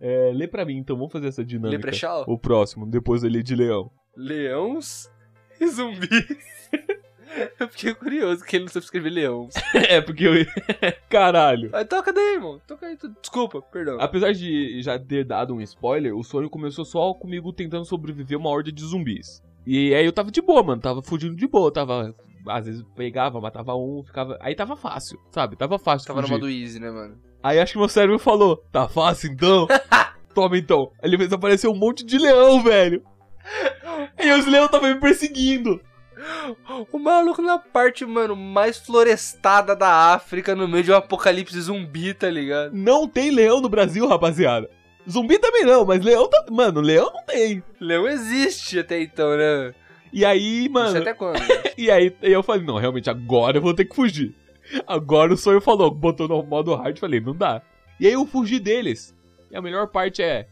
[0.00, 1.76] É, lê pra mim então, vamos fazer essa dinâmica.
[1.76, 2.24] Leprechal?
[2.28, 3.90] O próximo, depois ele de leão.
[4.16, 5.08] Leões
[5.60, 6.08] e zumbis.
[7.60, 9.54] eu fiquei curioso que ele não sabe escrever leões.
[9.74, 10.32] é, porque eu.
[11.08, 11.70] Caralho.
[11.74, 12.60] Aí toca daí, irmão.
[12.66, 12.96] Toca aí.
[12.96, 13.98] tu- Desculpa, perdão.
[14.00, 18.40] Apesar de já ter dado um spoiler, o sonho começou só comigo tentando sobreviver a
[18.40, 19.42] uma horda de zumbis.
[19.66, 20.80] E aí eu tava de boa, mano.
[20.80, 21.72] Tava fugindo de boa.
[21.72, 22.14] Tava.
[22.48, 24.38] Às vezes pegava, matava um, ficava.
[24.40, 25.56] Aí tava fácil, sabe?
[25.56, 26.06] Tava fácil.
[26.06, 26.40] Tava no fugir.
[26.40, 27.18] modo easy, né, mano?
[27.42, 29.66] Aí acho que meu cérebro falou: tá fácil então?
[30.34, 30.90] Toma então.
[31.02, 33.02] Aí depois apareceu um monte de leão, velho.
[34.22, 35.80] E os leões estavam me perseguindo.
[36.92, 42.12] O maluco na parte, mano, mais florestada da África, no meio de um apocalipse zumbi,
[42.14, 42.72] tá ligado?
[42.74, 44.68] Não tem leão no Brasil, rapaziada.
[45.08, 46.44] Zumbi também não, mas leão tá.
[46.50, 47.62] Mano, leão não tem.
[47.80, 49.74] Leão existe até então, né?
[50.12, 50.90] E aí, Não mano.
[50.92, 51.38] sei até quando.
[51.78, 54.34] E aí aí eu falei, não, realmente, agora eu vou ter que fugir.
[54.86, 57.62] Agora o sonho falou, botou no modo hard, falei, não dá.
[58.00, 59.14] E aí eu fugi deles.
[59.50, 60.48] E a melhor parte é,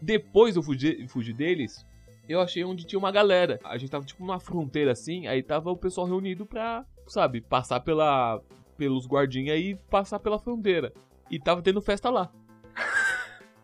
[0.00, 1.84] depois eu fugi, fugi deles,
[2.32, 3.58] eu achei onde tinha uma galera.
[3.64, 7.80] A gente tava tipo numa fronteira assim, aí tava o pessoal reunido pra, sabe, passar
[7.80, 8.40] pela
[8.76, 10.92] pelos guardinhas e passar pela fronteira.
[11.30, 12.30] E tava tendo festa lá.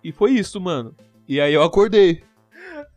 [0.04, 0.94] E foi isso, mano.
[1.26, 2.22] E aí eu acordei.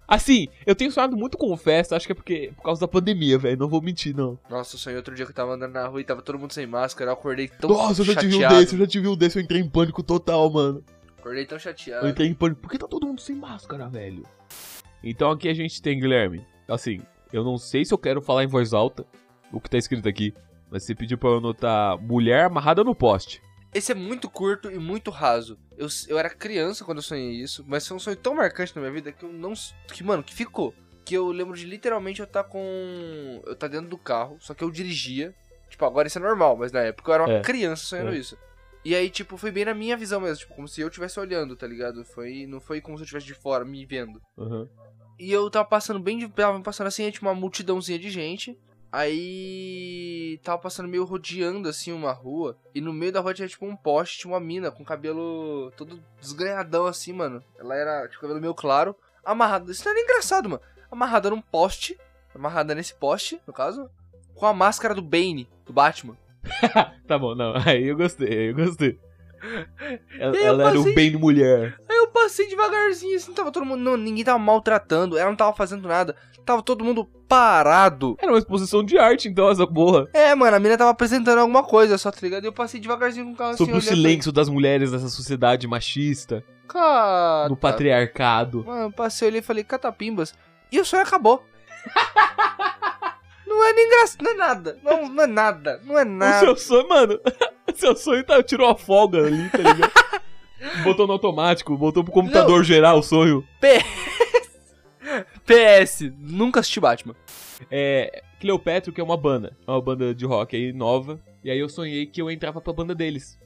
[0.08, 3.38] Assim, eu tenho sonhado muito com festa, acho que é porque por causa da pandemia,
[3.38, 3.58] velho.
[3.58, 4.38] Não vou mentir, não.
[4.48, 6.54] Nossa, eu sonhei outro dia que eu tava andando na rua e tava todo mundo
[6.54, 7.10] sem máscara.
[7.10, 8.32] Eu acordei tão Nossa, eu já chateado.
[8.32, 10.84] tive um desse, eu já tive um desse, eu entrei em pânico total, mano.
[11.18, 12.08] Acordei tão Eu chateado.
[12.08, 12.62] entrei em pânico.
[12.62, 14.24] Por que tá todo mundo sem máscara, velho?
[15.04, 16.46] Então aqui a gente tem, Guilherme.
[16.68, 19.06] Assim, eu não sei se eu quero falar em voz alta
[19.52, 20.34] o que tá escrito aqui.
[20.70, 23.42] Mas você pediu pra eu anotar mulher amarrada no poste.
[23.74, 25.58] Esse é muito curto e muito raso.
[25.78, 28.82] Eu, eu era criança quando eu sonhei isso, mas foi um sonho tão marcante na
[28.82, 29.54] minha vida que eu não.
[29.92, 30.74] Que, mano, que ficou.
[31.06, 33.42] Que eu lembro de literalmente eu tá com.
[33.46, 35.34] Eu tá dentro do carro, só que eu dirigia.
[35.70, 37.42] Tipo, agora isso é normal, mas na época eu era uma É.
[37.42, 38.18] criança sonhando É.
[38.18, 38.38] isso.
[38.90, 41.56] E aí, tipo, foi bem na minha visão mesmo, tipo, como se eu estivesse olhando,
[41.56, 42.04] tá ligado?
[42.04, 44.20] Foi, não foi como se eu estivesse de fora, me vendo.
[44.36, 44.68] Aham.
[45.20, 46.28] E eu tava passando bem de.
[46.28, 48.60] Tava passando assim, tipo, uma multidãozinha de gente.
[48.92, 50.40] Aí.
[50.44, 52.58] Tava passando meio rodeando assim uma rua.
[52.74, 56.04] E no meio da rua tinha tipo um poste, tinha uma mina com cabelo todo
[56.20, 57.44] desgrenhadão assim, mano.
[57.60, 58.96] Ela era, tipo, cabelo meio claro.
[59.24, 59.72] Amarrada.
[59.72, 60.64] Isso não era engraçado, mano.
[60.90, 61.96] Amarrada num poste.
[62.34, 63.88] Amarrada nesse poste, no caso.
[64.34, 66.18] Com a máscara do Bane, do Batman.
[67.08, 67.54] Tá bom, não.
[67.66, 69.00] Aí eu gostei, aí eu gostei.
[70.20, 71.78] Ela, eu ela era o passei- bem mulher.
[71.90, 73.82] Aí eu passei devagarzinho, assim, tava todo mundo.
[73.82, 76.16] Não, ninguém tava maltratando, ela não tava fazendo nada.
[76.46, 78.16] Tava todo mundo parado.
[78.20, 80.08] Era uma exposição de arte, então, essa porra.
[80.14, 82.44] É, mano, a mina tava apresentando alguma coisa só, tá ligado?
[82.44, 85.10] E eu passei devagarzinho com o carro Sobre o assim, olhando silêncio das mulheres nessa
[85.10, 87.48] sociedade machista, Cara.
[87.50, 88.64] no patriarcado.
[88.66, 90.34] Mano, eu passei ali e falei, catapimbas.
[90.72, 91.44] E o sonho acabou.
[93.60, 94.80] não é nem engraçado, não é nada.
[94.84, 96.40] Não, não é nada, não é O nada.
[96.40, 97.20] seu sonho, mano,
[97.72, 99.92] o seu sonho tá, tirou a folga ali, tá ligado?
[100.84, 103.46] botou no automático, botou pro computador gerar o sonho.
[105.46, 107.16] PS, nunca assisti Batman.
[107.70, 108.24] É.
[108.40, 109.56] Cleopatra, que é uma banda.
[109.68, 111.20] É uma banda de rock aí nova.
[111.44, 113.38] E aí eu sonhei que eu entrava pra banda deles.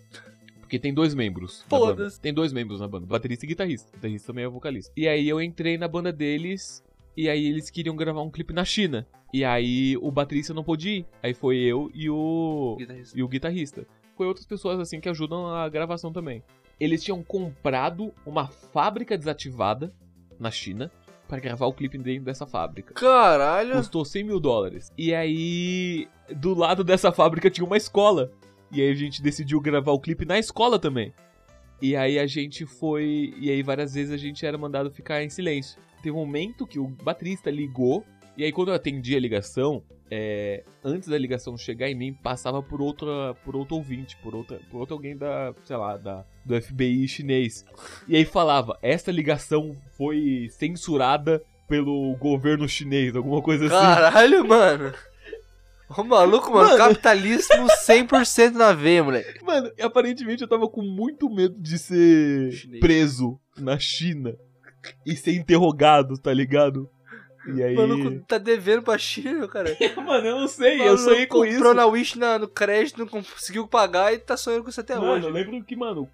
[0.60, 1.66] Porque tem dois membros.
[1.68, 2.20] Foda-se.
[2.20, 3.90] Tem dois membros na banda, baterista e guitarrista.
[3.90, 4.92] O guitarrista também é vocalista.
[4.96, 6.84] E aí eu entrei na banda deles.
[7.16, 9.08] E aí eles queriam gravar um clipe na China.
[9.34, 11.06] E aí o baterista não pôde ir.
[11.22, 12.76] Aí foi eu e o.
[12.78, 13.20] Guitarrista.
[13.20, 13.88] e o guitarrista.
[14.16, 16.44] Foi outras pessoas assim que ajudam a gravação também.
[16.80, 19.94] Eles tinham comprado uma fábrica desativada
[20.40, 20.92] na China
[21.28, 22.94] para gravar o clipe dentro dessa fábrica.
[22.94, 23.78] Caralho.
[23.78, 24.92] Custou 100 mil dólares.
[24.98, 28.32] E aí, do lado dessa fábrica tinha uma escola.
[28.72, 31.14] E aí a gente decidiu gravar o clipe na escola também.
[31.82, 33.34] E aí a gente foi.
[33.40, 35.82] E aí várias vezes a gente era mandado ficar em silêncio.
[36.04, 38.06] Teve um momento que o baterista ligou.
[38.36, 42.62] E aí quando eu atendi a ligação, é, antes da ligação chegar em mim, passava
[42.62, 46.62] por outra, por outro ouvinte, por outra, por outro alguém da, sei lá, da, do
[46.62, 47.64] FBI chinês.
[48.08, 53.74] E aí falava, essa ligação foi censurada pelo governo chinês, alguma coisa assim.
[53.76, 54.94] Caralho, mano.
[55.96, 56.78] Ô maluco, mano, Mano.
[56.78, 59.44] capitalismo 100% na veia, moleque.
[59.44, 62.80] Mano, aparentemente eu tava com muito medo de ser Chinês.
[62.82, 64.36] preso na China
[65.06, 66.90] e ser interrogado, tá ligado?
[67.46, 67.76] E aí.
[67.76, 69.76] O maluco tá devendo pra China, cara.
[70.02, 71.58] Mano, eu não sei, eu sonhei com isso.
[71.58, 74.96] Comprou na Wish na- no crédito, não conseguiu pagar e tá sonhando com isso até
[74.96, 75.26] Mano, hoje.
[75.28, 76.08] eu lembro que, mano,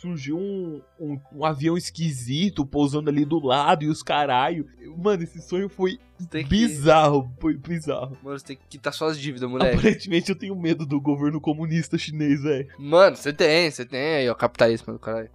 [0.00, 4.66] surgiu um, um, um avião esquisito pousando ali do lado e os caralho.
[4.98, 8.18] Mano, esse sonho foi Tem que- bizarro, foi bizarro.
[8.20, 9.76] Mano, você tem que quitar suas dívidas, moleque.
[9.76, 12.66] Aparentemente eu tenho medo do governo comunista chinês, velho.
[12.76, 15.30] Mano, você tem, você tem aí, ó, capitalismo do caralho.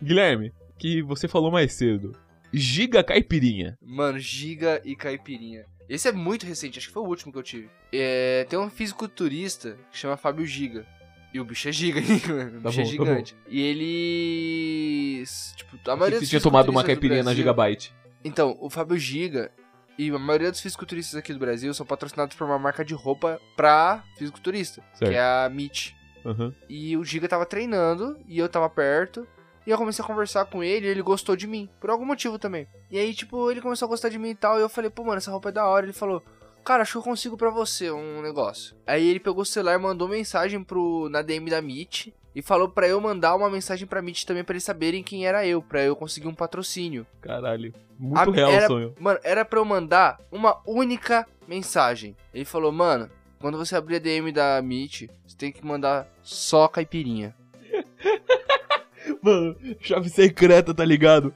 [0.00, 2.12] Guilherme, que você falou mais cedo.
[2.52, 3.78] Giga Caipirinha.
[3.80, 5.64] Mano, Giga e Caipirinha.
[5.88, 7.68] Esse é muito recente, acho que foi o último que eu tive.
[7.92, 10.86] É, tem um fisiculturista que chama Fábio Giga.
[11.34, 12.58] E o bicho é giga, hein, mano?
[12.58, 13.36] O Tá bicho é bom, tá gigante.
[13.48, 15.24] E ele.
[15.56, 17.92] Tipo, a maioria você tinha tomado uma caipirinha na Gigabyte.
[18.24, 19.50] Então, o Fábio Giga
[19.98, 23.40] e a maioria dos fisiculturistas aqui do Brasil são patrocinados por uma marca de roupa
[23.56, 25.10] pra fisiculturista, Certo.
[25.10, 25.92] que é a Meet.
[26.24, 26.54] Aham.
[26.68, 29.26] E o Giga tava treinando e eu tava perto.
[29.66, 31.68] E eu comecei a conversar com ele e ele gostou de mim.
[31.80, 32.66] Por algum motivo também.
[32.90, 34.58] E aí, tipo, ele começou a gostar de mim e tal.
[34.58, 35.86] E eu falei, pô, mano, essa roupa é da hora.
[35.86, 36.22] Ele falou,
[36.64, 38.74] cara, acho que eu consigo pra você um negócio.
[38.86, 42.08] Aí ele pegou o celular, mandou mensagem pro, na DM da Meet.
[42.34, 45.46] E falou pra eu mandar uma mensagem pra Meet também pra eles saberem quem era
[45.46, 45.60] eu.
[45.62, 47.06] Pra eu conseguir um patrocínio.
[47.20, 47.72] Caralho.
[47.98, 48.94] Muito A- real era, o sonho.
[48.98, 52.16] Mano, era pra eu mandar uma única mensagem.
[52.34, 56.66] Ele falou, mano, quando você abrir a DM da Meet, você tem que mandar só
[56.68, 57.34] caipirinha.
[59.22, 61.34] Mano, chave secreta, tá ligado?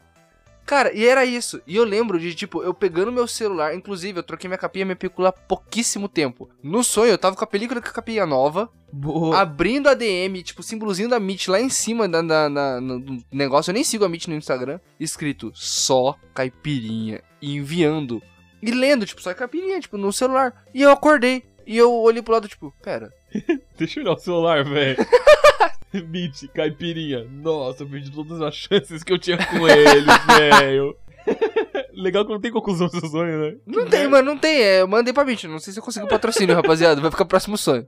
[0.65, 1.63] Cara, e era isso.
[1.65, 3.73] E eu lembro de, tipo, eu pegando meu celular.
[3.73, 6.51] Inclusive, eu troquei minha capinha e minha película há pouquíssimo tempo.
[6.61, 9.39] No sonho, eu tava com a película com a capinha nova, Boa.
[9.39, 13.71] abrindo a DM, tipo, símbolozinho da Meet lá em cima da, na- no, no negócio.
[13.71, 14.81] Eu nem sigo a Meet no Instagram.
[14.99, 17.23] Escrito só caipirinha.
[17.41, 18.21] E enviando.
[18.61, 20.65] E lendo, tipo, só caipirinha, tipo, no celular.
[20.75, 21.45] E eu acordei.
[21.65, 23.13] E eu olhei pro lado, tipo, pera.
[23.79, 24.97] Deixa eu olhar o celular, velho.
[26.09, 27.25] Mitch, caipirinha.
[27.25, 30.07] Nossa, eu perdi todas as chances que eu tinha com ele,
[30.39, 30.97] velho.
[31.93, 33.57] Legal que não tem conclusão do seu sonho, né?
[33.67, 34.61] Não tem, mano, não tem.
[34.61, 35.45] É, eu mandei pra Mitch.
[35.45, 37.01] Não sei se eu consigo patrocínio, rapaziada.
[37.01, 37.87] Vai ficar próximo sonho.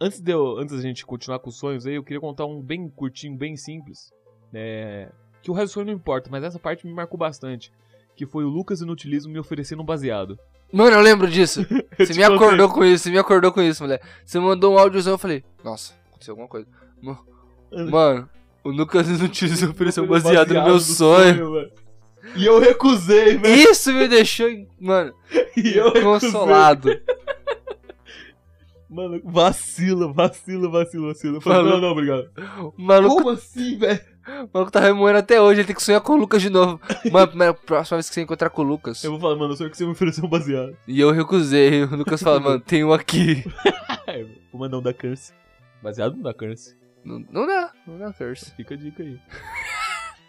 [0.00, 2.60] Antes de eu, antes da gente continuar com os sonhos aí, eu queria contar um
[2.60, 4.10] bem curtinho, bem simples.
[4.52, 5.08] É,
[5.42, 7.72] que o resto do sonho não importa, mas essa parte me marcou bastante.
[8.16, 10.38] Que foi o Lucas Inutilismo me oferecendo um baseado.
[10.72, 11.66] Mano, eu lembro disso.
[11.98, 14.00] Você me acordou com isso, você me acordou com isso, mulher.
[14.24, 16.66] Você mandou um áudiozão, eu falei, nossa, aconteceu alguma coisa.
[17.90, 18.28] Mano,
[18.64, 21.50] o Lucas Inutilismo ofereceu um baseado no meu sonho.
[21.50, 21.70] mano.
[22.36, 23.70] E eu recusei, velho.
[23.70, 24.48] Isso me deixou,
[24.80, 25.12] mano,
[25.56, 26.02] E eu recusei.
[26.30, 26.88] consolado.
[28.88, 31.36] Mano, vacila, vacila, vacila, vacila.
[31.38, 32.28] Eu falei, não, não, obrigado.
[32.76, 33.98] O maluco, Como assim, velho?
[34.44, 36.78] o maluco tá remoendo até hoje, ele tem que sonhar com o Lucas de novo.
[37.10, 39.02] Mano, primeira- próxima vez que você encontrar com o Lucas.
[39.02, 40.76] Eu vou falar, mano, eu sonho que você me ofereceu um baseado.
[40.86, 41.84] E eu recusei.
[41.84, 43.42] O Lucas fala, mano, tem um aqui.
[44.06, 45.32] É, mandar um da Curse.
[45.82, 46.76] Baseado no da Curse.
[47.04, 48.54] Não, não dá, não dá curse.
[48.54, 49.18] Fica a dica aí.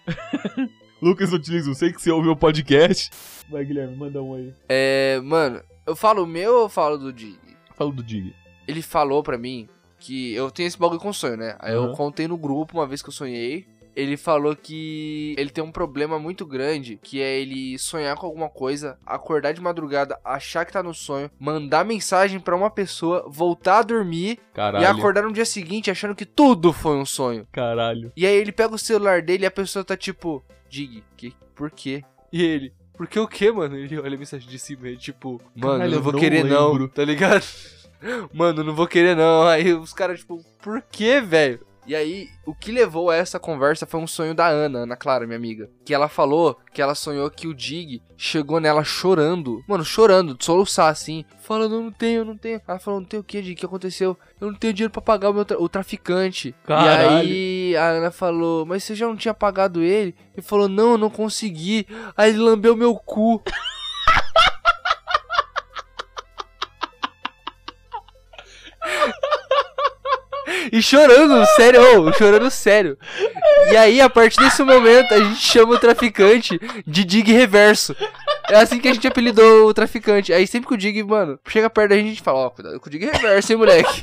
[1.02, 3.10] Lucas Utilismo, sei que você ouviu o podcast.
[3.50, 4.54] Vai, Guilherme, manda um aí.
[4.70, 7.38] É, mano, eu falo o meu ou eu falo do Dig?
[7.76, 8.34] Fala do Dig.
[8.68, 9.68] Ele falou pra mim
[10.00, 11.56] que eu tenho esse bagulho com sonho, né?
[11.60, 11.94] Aí eu Aham.
[11.96, 13.68] contei no grupo uma vez que eu sonhei.
[13.96, 18.50] Ele falou que ele tem um problema muito grande, que é ele sonhar com alguma
[18.50, 23.80] coisa, acordar de madrugada, achar que tá no sonho, mandar mensagem pra uma pessoa, voltar
[23.80, 24.84] a dormir Caralho.
[24.84, 27.48] e acordar no dia seguinte achando que tudo foi um sonho.
[27.52, 28.12] Caralho.
[28.16, 31.70] E aí ele pega o celular dele e a pessoa tá tipo, Dig, que, por
[31.70, 32.04] quê?
[32.32, 33.76] E ele, por que o quê, mano?
[33.78, 36.72] Ele olha a mensagem de cima e tipo, mano, Caralho, não vou não querer não,
[36.72, 36.90] lembro.
[36.90, 37.44] tá ligado?
[38.34, 39.44] Mano, não vou querer não.
[39.48, 41.66] Aí os caras, tipo, por quê, velho?
[41.86, 45.26] E aí, o que levou a essa conversa foi um sonho da Ana, Ana Clara,
[45.26, 45.70] minha amiga.
[45.84, 49.62] Que ela falou que ela sonhou que o Dig chegou nela chorando.
[49.68, 51.26] Mano, chorando, de soluçar assim.
[51.42, 52.62] Falando, não tenho, eu não tenho.
[52.66, 53.54] Ela falou, não tenho o que, Dig?
[53.54, 54.18] O que aconteceu?
[54.40, 56.56] Eu não tenho dinheiro pra pagar o, meu tra- o traficante.
[56.66, 57.28] Caralho.
[57.28, 60.16] E aí a Ana falou, mas você já não tinha pagado ele?
[60.34, 61.86] Ele falou, não, eu não consegui.
[62.16, 63.42] Aí ele lambeu meu cu.
[70.74, 72.98] E chorando, sério, ô, chorando sério.
[73.72, 77.96] E aí, a partir desse momento, a gente chama o traficante de Dig Reverso.
[78.50, 80.34] É assim que a gente apelidou o traficante.
[80.34, 82.80] Aí sempre que o Dig, mano, chega perto da gente, a gente fala, ó, cuidado
[82.80, 84.02] com o Dig Reverso, hein, moleque.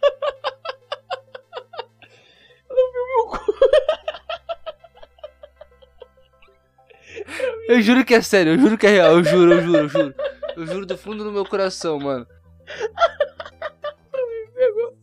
[7.66, 9.88] Eu juro que é sério, eu juro que é real, eu juro, eu juro, eu
[9.88, 10.14] juro.
[10.56, 12.28] Eu juro do fundo do meu coração, mano.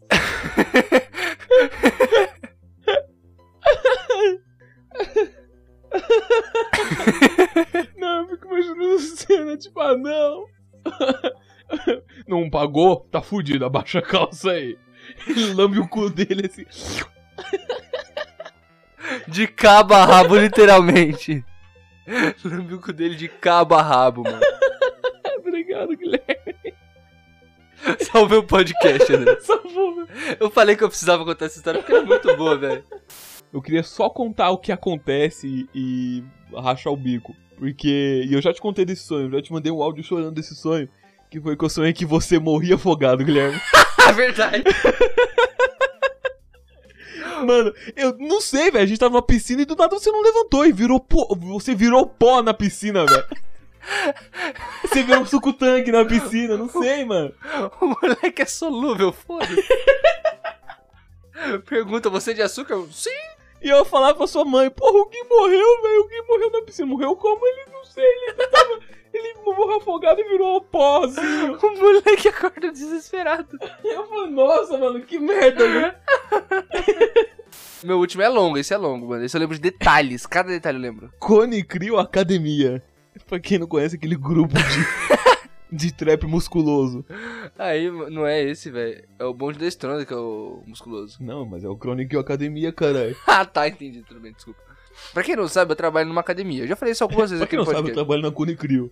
[7.97, 10.45] Não, eu fico imaginando a cena, tipo, ah, não.
[12.27, 13.07] Não pagou?
[13.11, 14.77] Tá fudido, abaixa a calça aí.
[15.27, 16.65] Ele lambe o cu dele assim.
[19.27, 21.43] De cabo a rabo, literalmente.
[22.43, 24.39] Lambe o cu dele de cabo a rabo, mano.
[25.39, 26.36] Obrigado, Guilherme.
[28.11, 29.39] Salve o podcast, André.
[29.41, 30.07] Salvou, meu.
[30.39, 32.83] Eu falei que eu precisava contar essa história porque era muito boa, velho.
[33.53, 36.23] Eu queria só contar o que acontece e
[36.53, 37.35] rachar o bico.
[37.57, 38.23] Porque.
[38.27, 40.89] E eu já te contei desse sonho, já te mandei um áudio chorando desse sonho.
[41.29, 43.59] Que foi que eu sonhei que você morria afogado, Guilherme.
[43.97, 44.63] Ah, verdade.
[47.45, 48.83] Mano, eu não sei, velho.
[48.83, 51.27] A gente tava numa piscina e do nada você não levantou e virou pó.
[51.35, 53.25] Você virou pó na piscina, velho.
[54.83, 57.33] Você virou um suco tanque na piscina, não sei, mano.
[57.81, 59.67] O moleque é solúvel, foda-se.
[61.65, 62.73] Pergunta, você é de açúcar?
[62.73, 63.09] Eu, Sim.
[63.61, 66.01] E eu falava pra sua mãe, porra, o Gui morreu, velho.
[66.01, 66.87] O Gui morreu na piscina.
[66.87, 67.45] Morreu como?
[67.45, 68.79] Ele não sei, ele tava.
[69.13, 71.57] Ele morreu afogado e virou pózinho.
[71.61, 73.57] O moleque acorda desesperado.
[73.83, 75.95] Eu falei, nossa, mano, que merda, né?
[77.83, 79.23] Meu último é longo, esse é longo, mano.
[79.23, 81.11] Esse eu lembro de detalhes, cada detalhe eu lembro.
[81.19, 82.83] Cone Crio Academia.
[83.27, 87.05] Pra quem não conhece aquele grupo de, de trap musculoso.
[87.57, 89.03] Aí, não é esse, velho.
[89.17, 91.21] É o bonde da Stronda que é o musculoso.
[91.21, 93.15] Não, mas é o Chronic Academia, caralho.
[93.27, 94.67] ah, tá, entendi, tudo bem, desculpa.
[95.13, 96.63] Pra quem não sabe, eu trabalho numa academia.
[96.63, 98.55] Eu já falei isso algumas vezes Pra aqui quem não sabe, eu trabalho na Cone
[98.55, 98.91] Crio.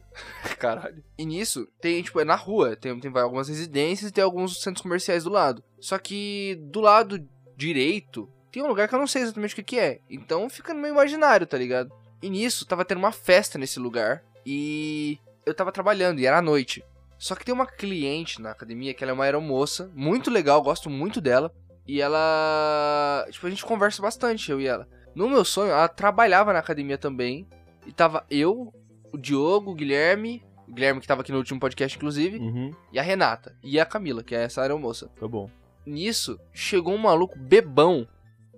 [0.60, 1.04] Caralho.
[1.18, 2.76] E nisso, tem, tipo, é na rua.
[2.76, 5.64] Tem, tem algumas residências e tem alguns centros comerciais do lado.
[5.80, 9.64] Só que do lado direito, tem um lugar que eu não sei exatamente o que,
[9.64, 10.00] que é.
[10.10, 11.92] Então fica no meu imaginário, tá ligado?
[12.22, 14.24] E nisso, tava tendo uma festa nesse lugar.
[14.46, 16.84] E eu tava trabalhando, e era à noite.
[17.18, 20.90] Só que tem uma cliente na academia que ela é uma aeromoça, muito legal, gosto
[20.90, 21.52] muito dela.
[21.88, 23.26] E ela.
[23.32, 24.88] Tipo, a gente conversa bastante, eu e ela.
[25.14, 27.48] No meu sonho, ela trabalhava na academia também.
[27.86, 28.74] E tava eu,
[29.14, 32.98] o Diogo, o Guilherme, o Guilherme que tava aqui no último podcast, inclusive, Uhum, e
[33.00, 33.56] a Renata.
[33.64, 35.08] E a Camila, que é essa aeromoça.
[35.20, 35.50] tá bom.
[35.86, 38.08] Nisso, chegou um maluco bebão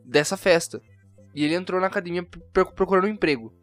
[0.06, 0.82] dessa festa.
[1.38, 3.54] E ele entrou na academia pro- procurando um emprego.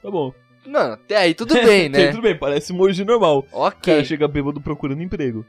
[0.00, 0.32] Tá bom.
[0.64, 2.12] Mano, até aí tudo bem, né?
[2.12, 3.44] Tudo bem, parece emoji normal.
[3.50, 3.92] O ok.
[3.94, 5.44] cara chega bêbado procurando emprego.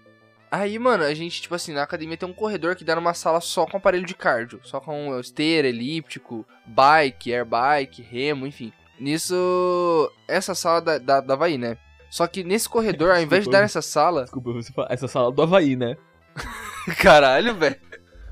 [0.49, 3.39] Aí, mano, a gente, tipo assim, na academia tem um corredor que dá numa sala
[3.39, 4.59] só com aparelho de cardio.
[4.63, 8.73] Só com esteira, elíptico, bike, air bike, remo, enfim.
[8.99, 11.77] Nisso, essa sala da, da, dava aí, né?
[12.09, 14.23] Só que nesse corredor, ao invés de dar nessa sala...
[14.23, 15.97] Desculpa, você fala, essa sala do Havaí, né?
[16.97, 17.75] Caralho, velho.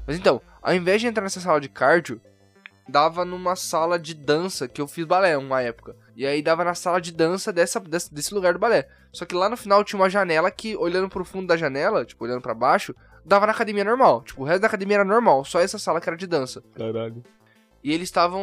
[0.08, 2.20] Mas então, ao invés de entrar nessa sala de cardio,
[2.88, 5.96] dava numa sala de dança, que eu fiz balé uma época.
[6.16, 8.88] E aí dava na sala de dança dessa, desse, desse lugar do balé.
[9.12, 12.24] Só que lá no final tinha uma janela que, olhando pro fundo da janela, tipo,
[12.24, 12.96] olhando pra baixo,
[13.26, 14.22] dava na academia normal.
[14.24, 16.64] Tipo, o resto da academia era normal, só essa sala que era de dança.
[16.76, 17.24] Caralho.
[17.84, 18.42] E eles estavam.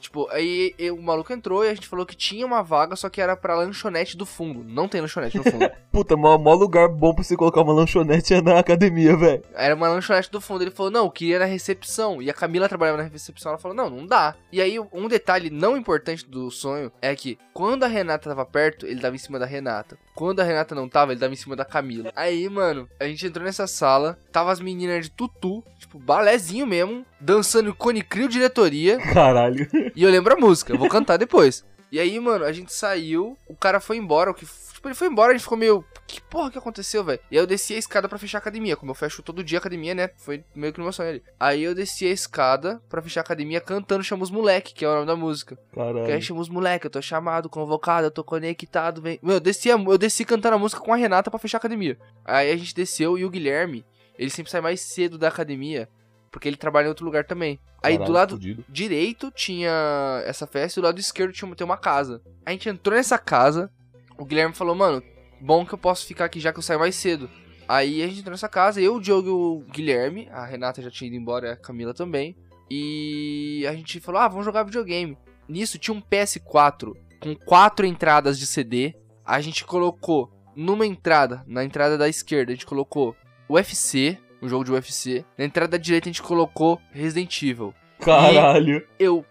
[0.00, 3.20] Tipo, aí o maluco entrou e a gente falou que tinha uma vaga, só que
[3.20, 4.64] era pra lanchonete do fundo.
[4.64, 5.70] Não tem lanchonete no fundo.
[5.92, 9.42] Puta, mó, mó lugar bom pra você colocar uma lanchonete é na academia, velho.
[9.54, 10.62] Era uma lanchonete do fundo.
[10.62, 12.22] Ele falou, não, eu queria na recepção.
[12.22, 13.50] E a Camila trabalhava na recepção.
[13.50, 14.34] Ela falou, não, não dá.
[14.50, 18.86] E aí, um detalhe não importante do sonho é que quando a Renata tava perto,
[18.86, 19.98] ele tava em cima da Renata.
[20.14, 22.12] Quando a Renata não tava, ele tava em cima da Camila.
[22.14, 27.04] Aí, mano, a gente entrou nessa sala, tava as meninas de tutu, tipo, balézinho mesmo,
[27.20, 28.98] dançando Cone Crio diretoria.
[29.12, 29.68] Caralho.
[29.94, 31.64] E eu lembro a música, eu vou cantar depois.
[31.92, 34.46] E aí, mano, a gente saiu, o cara foi embora, o que.
[34.46, 35.84] Tipo, ele foi embora, a gente ficou meio.
[36.06, 37.20] Que porra que aconteceu, velho?
[37.30, 38.76] E aí eu desci a escada pra fechar a academia.
[38.76, 40.08] Como eu fecho todo dia a academia, né?
[40.16, 41.22] Foi meio que no meu sonho ali.
[41.38, 44.88] Aí eu desci a escada pra fechar a academia cantando Chama os Moleque, que é
[44.88, 45.56] o nome da música.
[45.72, 46.22] Que é Caralho.
[46.22, 49.18] Chama os Moleque, eu tô chamado, convocado, eu tô conectado, vem.
[49.22, 51.60] Meu, eu desci, a- eu desci cantando a música com a Renata pra fechar a
[51.60, 51.98] academia.
[52.24, 53.84] Aí a gente desceu e o Guilherme,
[54.18, 55.88] ele sempre sai mais cedo da academia,
[56.30, 57.58] porque ele trabalha em outro lugar também.
[57.82, 58.64] Aí do Caralho, lado fudido.
[58.68, 62.22] direito tinha essa festa e do lado esquerdo tinha uma casa.
[62.44, 63.70] A gente entrou nessa casa,
[64.18, 65.02] o Guilherme falou, mano,
[65.40, 67.28] bom que eu posso ficar aqui já que eu saio mais cedo.
[67.66, 70.90] Aí a gente entrou nessa casa, eu, o Diogo e o Guilherme, a Renata já
[70.90, 72.36] tinha ido embora, a Camila também.
[72.70, 75.16] E a gente falou, ah, vamos jogar videogame.
[75.48, 78.94] Nisso tinha um PS4 com quatro entradas de CD.
[79.24, 83.16] A gente colocou numa entrada, na entrada da esquerda, a gente colocou
[83.48, 85.24] UFC, um jogo de UFC.
[85.36, 88.82] Na entrada da direita a gente colocou Resident Evil Caralho.
[88.98, 89.24] eu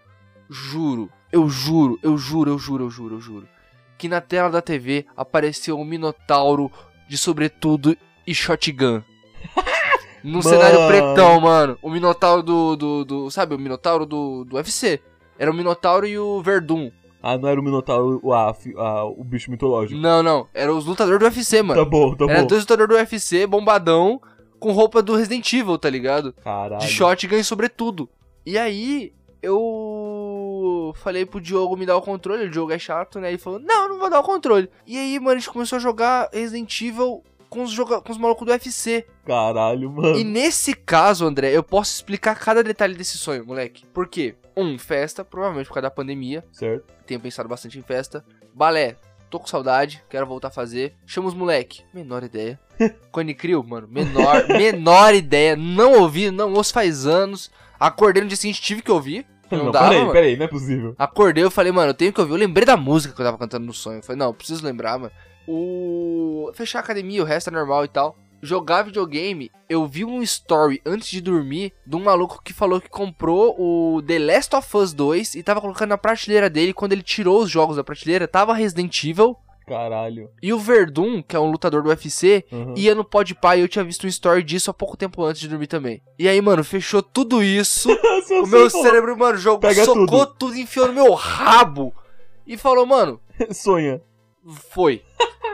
[0.48, 3.48] juro, eu juro, eu juro, eu juro, eu juro, eu juro.
[3.98, 6.70] Que na tela da TV apareceu um Minotauro
[7.08, 7.96] de sobretudo
[8.26, 9.02] e shotgun.
[10.22, 10.42] No Mano.
[10.42, 11.78] cenário pretão, mano.
[11.80, 15.00] O Minotauro do, do, do- Sabe, o Minotauro do, do UFC.
[15.38, 16.90] Era o Minotauro e o Verdun.
[17.22, 19.98] Ah, não era o Minotauro, o, a, a- o bicho mitológico.
[19.98, 20.46] Não, não.
[20.52, 21.82] Era os lutadores do UFC, mano.
[21.82, 22.46] Tá bom, tá Era bom.
[22.48, 24.20] dois lutadores do UFC, bombadão,
[24.60, 26.32] com roupa do Resident Evil, tá ligado?
[26.44, 26.80] Caralho.
[26.80, 28.08] de shotgun e sobretudo.
[28.46, 33.30] E aí, eu falei pro Diogo me dar o controle, o Diogo é chato, né?
[33.30, 34.68] Ele falou, não, não vou dar o controle.
[34.86, 38.18] E aí, mano, a gente começou a jogar Resident Evil com os, joga com os
[38.18, 39.06] malucos do UFC.
[39.26, 40.16] Caralho, mano.
[40.16, 43.84] E nesse caso, André, eu posso explicar cada detalhe desse sonho, moleque.
[43.86, 44.36] Por quê?
[44.56, 46.44] Um, festa, provavelmente por causa da pandemia.
[46.52, 46.84] Certo.
[47.06, 48.24] Tenho pensado bastante em festa.
[48.54, 48.96] Balé,
[49.30, 50.94] tô com saudade, quero voltar a fazer.
[51.06, 52.58] Chama os moleque, menor ideia.
[53.12, 55.54] Cone Crew, mano, menor, menor ideia.
[55.56, 57.50] Não ouvi, não ouço faz anos.
[57.78, 59.24] Acordei no dia seguinte, tive que ouvir.
[59.50, 60.12] Não, Não, dava, peraí, mano.
[60.12, 60.94] peraí, não é possível.
[60.98, 62.32] Acordei, eu falei, mano, eu tenho que ouvir.
[62.32, 63.98] Eu lembrei da música que eu tava cantando no sonho.
[63.98, 65.12] Eu falei, não, preciso lembrar, mano.
[65.48, 66.50] O.
[66.54, 68.16] Fechar a academia, o resto é normal e tal.
[68.42, 72.88] Jogar videogame, eu vi um story antes de dormir de um maluco que falou que
[72.88, 76.72] comprou o The Last of Us 2 e tava colocando na prateleira dele.
[76.72, 79.36] Quando ele tirou os jogos da prateleira, tava Resident Evil.
[79.66, 80.28] Caralho.
[80.42, 82.74] E o Verdun, que é um lutador do UFC, Uhum.
[82.76, 85.46] ia no Podpah e eu tinha visto um story disso há pouco tempo antes de
[85.48, 86.02] dormir também.
[86.18, 87.88] E aí, mano, fechou tudo isso.
[88.42, 90.56] O meu sonho, cérebro, mano, jogou, Pega socou tudo.
[90.56, 91.92] enfiou no meu rabo
[92.46, 93.20] e falou, mano,
[93.52, 94.00] Sonha.
[94.46, 95.02] foi.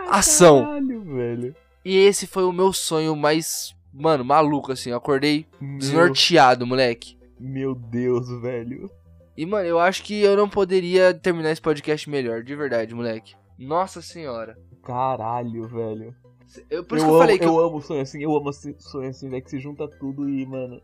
[0.09, 0.62] Ação.
[0.64, 1.57] Caralho, velho.
[1.87, 4.90] E esse foi o meu sonho mais, mano, maluco, assim.
[4.90, 7.16] Eu acordei Meu, desnorteado, moleque.
[7.38, 8.90] meu Deus, velho.
[9.37, 13.37] E, mano, eu acho que eu não poderia terminar esse podcast melhor, de verdade, moleque.
[13.57, 14.59] Nossa senhora.
[14.83, 16.12] Caralho, velho.
[16.68, 18.37] Eu, por eu isso que eu amo, falei que eu, eu amo sonho assim, eu
[18.37, 20.83] amo sonho assim, velho, que se junta tudo e, mano,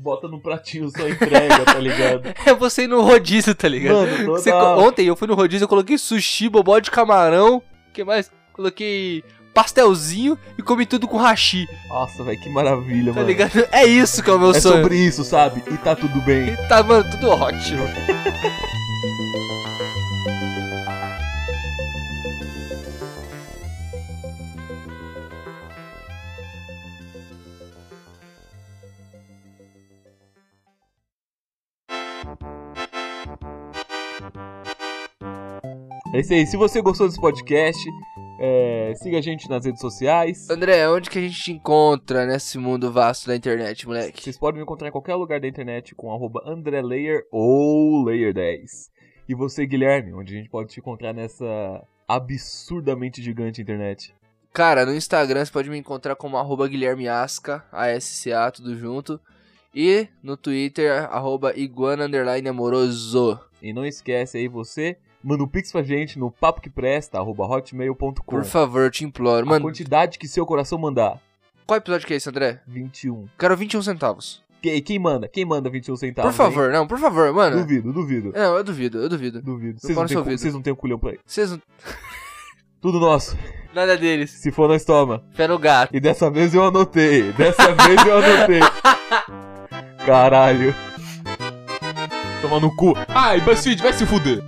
[0.00, 2.22] bota no pratinho só entrega, tá ligado?
[2.46, 3.96] é você ir no rodízio, tá ligado?
[3.96, 4.40] Mano, toda...
[4.40, 7.58] Você Ontem eu fui no rodízio, eu coloquei sushi, bobó de camarão.
[7.58, 8.32] O que mais?
[8.54, 9.22] Coloquei
[9.56, 13.26] pastelzinho e comi tudo com hashi, Nossa, velho, que maravilha, tá mano.
[13.26, 13.66] ligado?
[13.72, 14.76] É isso que é o meu É sonho.
[14.82, 15.62] sobre isso, sabe?
[15.72, 16.50] E tá tudo bem.
[16.50, 17.82] E tá, mano, tudo ótimo.
[36.12, 36.46] É isso aí.
[36.46, 37.80] Se você gostou desse podcast,
[38.38, 40.50] É, siga a gente nas redes sociais.
[40.50, 44.22] André, onde que a gente te encontra nesse mundo vasto da internet, moleque?
[44.22, 48.90] Vocês podem me encontrar em qualquer lugar da internet com arroba AndréLayer ou Layer10.
[49.28, 54.14] E você, Guilherme, onde a gente pode te encontrar nessa absurdamente gigante internet.
[54.52, 59.20] Cara, no Instagram você pode me encontrar como arroba Guilherme Asca, A-S-C-A, tudo junto.
[59.74, 62.08] E no Twitter, arroba iguana
[62.48, 63.38] amoroso.
[63.60, 64.96] E não esquece aí você,
[65.26, 68.14] manda um pix pra gente no papo que presta, arroba hotmail.com.
[68.24, 69.44] Por favor, eu te imploro.
[69.44, 71.20] A Mano, quantidade que seu coração mandar,
[71.66, 72.60] qual episódio que é esse, André?
[72.66, 73.26] 21.
[73.38, 74.42] Quero 21 centavos.
[74.62, 75.28] Quem, quem manda?
[75.28, 76.30] Quem manda 21 centavos?
[76.30, 77.34] Por favor, não, por favor, hein?
[77.34, 77.56] mano.
[77.60, 78.32] Duvido, duvido.
[78.34, 79.42] Não, eu duvido, eu duvido.
[79.42, 79.76] Duvido.
[79.76, 80.38] Eu Vocês pau não, no têm seu cu- ouvido.
[80.40, 81.20] vocês não têm o culhão pra ir.
[81.26, 81.60] Vocês não.
[82.80, 83.36] Tudo nosso.
[83.74, 84.30] Nada deles.
[84.30, 85.24] Se for, nós toma.
[85.32, 85.94] Fé no gato.
[85.96, 87.32] E dessa vez eu anotei.
[87.32, 88.60] Dessa vez eu anotei.
[90.06, 90.74] Caralho.
[92.40, 92.94] Toma no cu.
[93.08, 94.40] Ai, BuzzFeed, vai se fuder.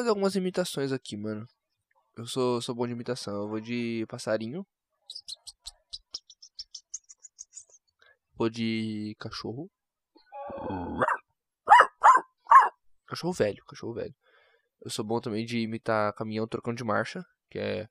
[0.00, 1.46] Fazer algumas imitações aqui, mano.
[2.16, 3.34] Eu sou, sou bom de imitação.
[3.42, 4.66] Eu vou de passarinho.
[8.34, 9.70] Vou de cachorro.
[13.06, 14.14] Cachorro velho, cachorro velho.
[14.82, 17.86] Eu sou bom também de imitar caminhão trocando de marcha, que é.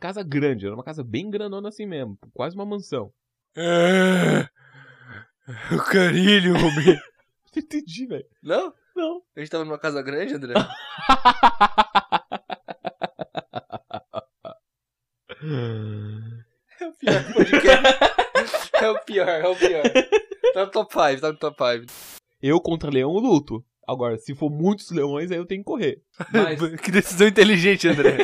[0.00, 2.18] Casa grande, era uma casa bem grandona assim mesmo.
[2.32, 3.12] Quase uma mansão.
[5.72, 6.96] O carinho, homem.
[7.54, 8.26] Não entendi, velho.
[8.42, 8.72] Não?
[9.00, 9.22] Não.
[9.34, 10.52] A gente tava numa casa grande, André?
[16.78, 18.74] É o pior podcast.
[18.74, 19.82] É o pior, é o pior.
[20.52, 21.86] Tá no top 5, tá no top 5.
[22.42, 23.64] Eu contra leão eu luto.
[23.88, 26.02] Agora, se for muitos leões, aí eu tenho que correr.
[26.30, 28.18] Mas Que decisão inteligente, André.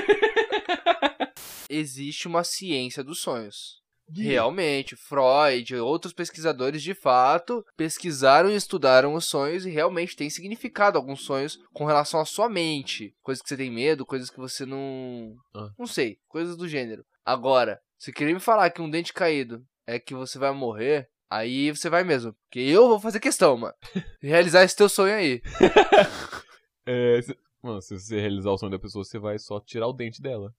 [1.70, 3.80] Existe uma ciência dos sonhos.
[4.14, 10.30] Realmente, Freud e outros pesquisadores de fato pesquisaram e estudaram os sonhos e realmente tem
[10.30, 13.14] significado alguns sonhos com relação à sua mente.
[13.22, 15.34] Coisas que você tem medo, coisas que você não.
[15.54, 15.70] Ah.
[15.78, 17.04] Não sei, coisas do gênero.
[17.24, 21.70] Agora, se querer me falar que um dente caído é que você vai morrer, aí
[21.72, 22.32] você vai mesmo.
[22.44, 23.74] Porque eu vou fazer questão, mano.
[24.22, 25.42] Realizar esse teu sonho aí.
[26.88, 29.92] É, se- mano, se você realizar o sonho da pessoa, você vai só tirar o
[29.92, 30.54] dente dela.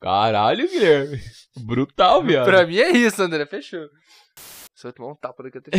[0.00, 1.20] Caralho, Guilherme.
[1.56, 2.46] Brutal, viado.
[2.46, 3.44] Pra mim é isso, André.
[3.46, 3.88] Fechou.
[4.74, 5.70] Você vai tomar um tapa daqui até.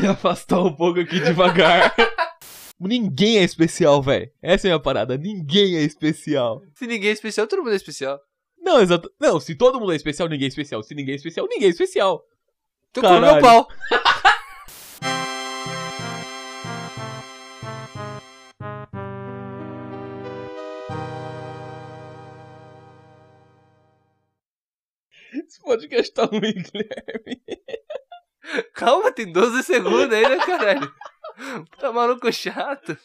[0.00, 1.94] Me afastar um pouco aqui devagar.
[2.78, 4.30] Ninguém é especial, velho.
[4.42, 5.16] Essa é a minha parada.
[5.16, 6.60] Ninguém é especial.
[6.74, 8.20] Se ninguém é especial, todo mundo é especial.
[8.58, 9.10] Não, exato.
[9.20, 10.82] Não, se todo mundo é especial, ninguém é especial.
[10.82, 12.24] Se ninguém é especial, ninguém é especial.
[12.92, 13.32] Tu come Caralho.
[13.34, 13.68] meu pau.
[25.64, 27.42] podcast tá ruim, Guilherme.
[28.74, 30.94] Calma, tem 12 segundos aí, né, caralho?
[31.78, 32.96] Tá maluco chato.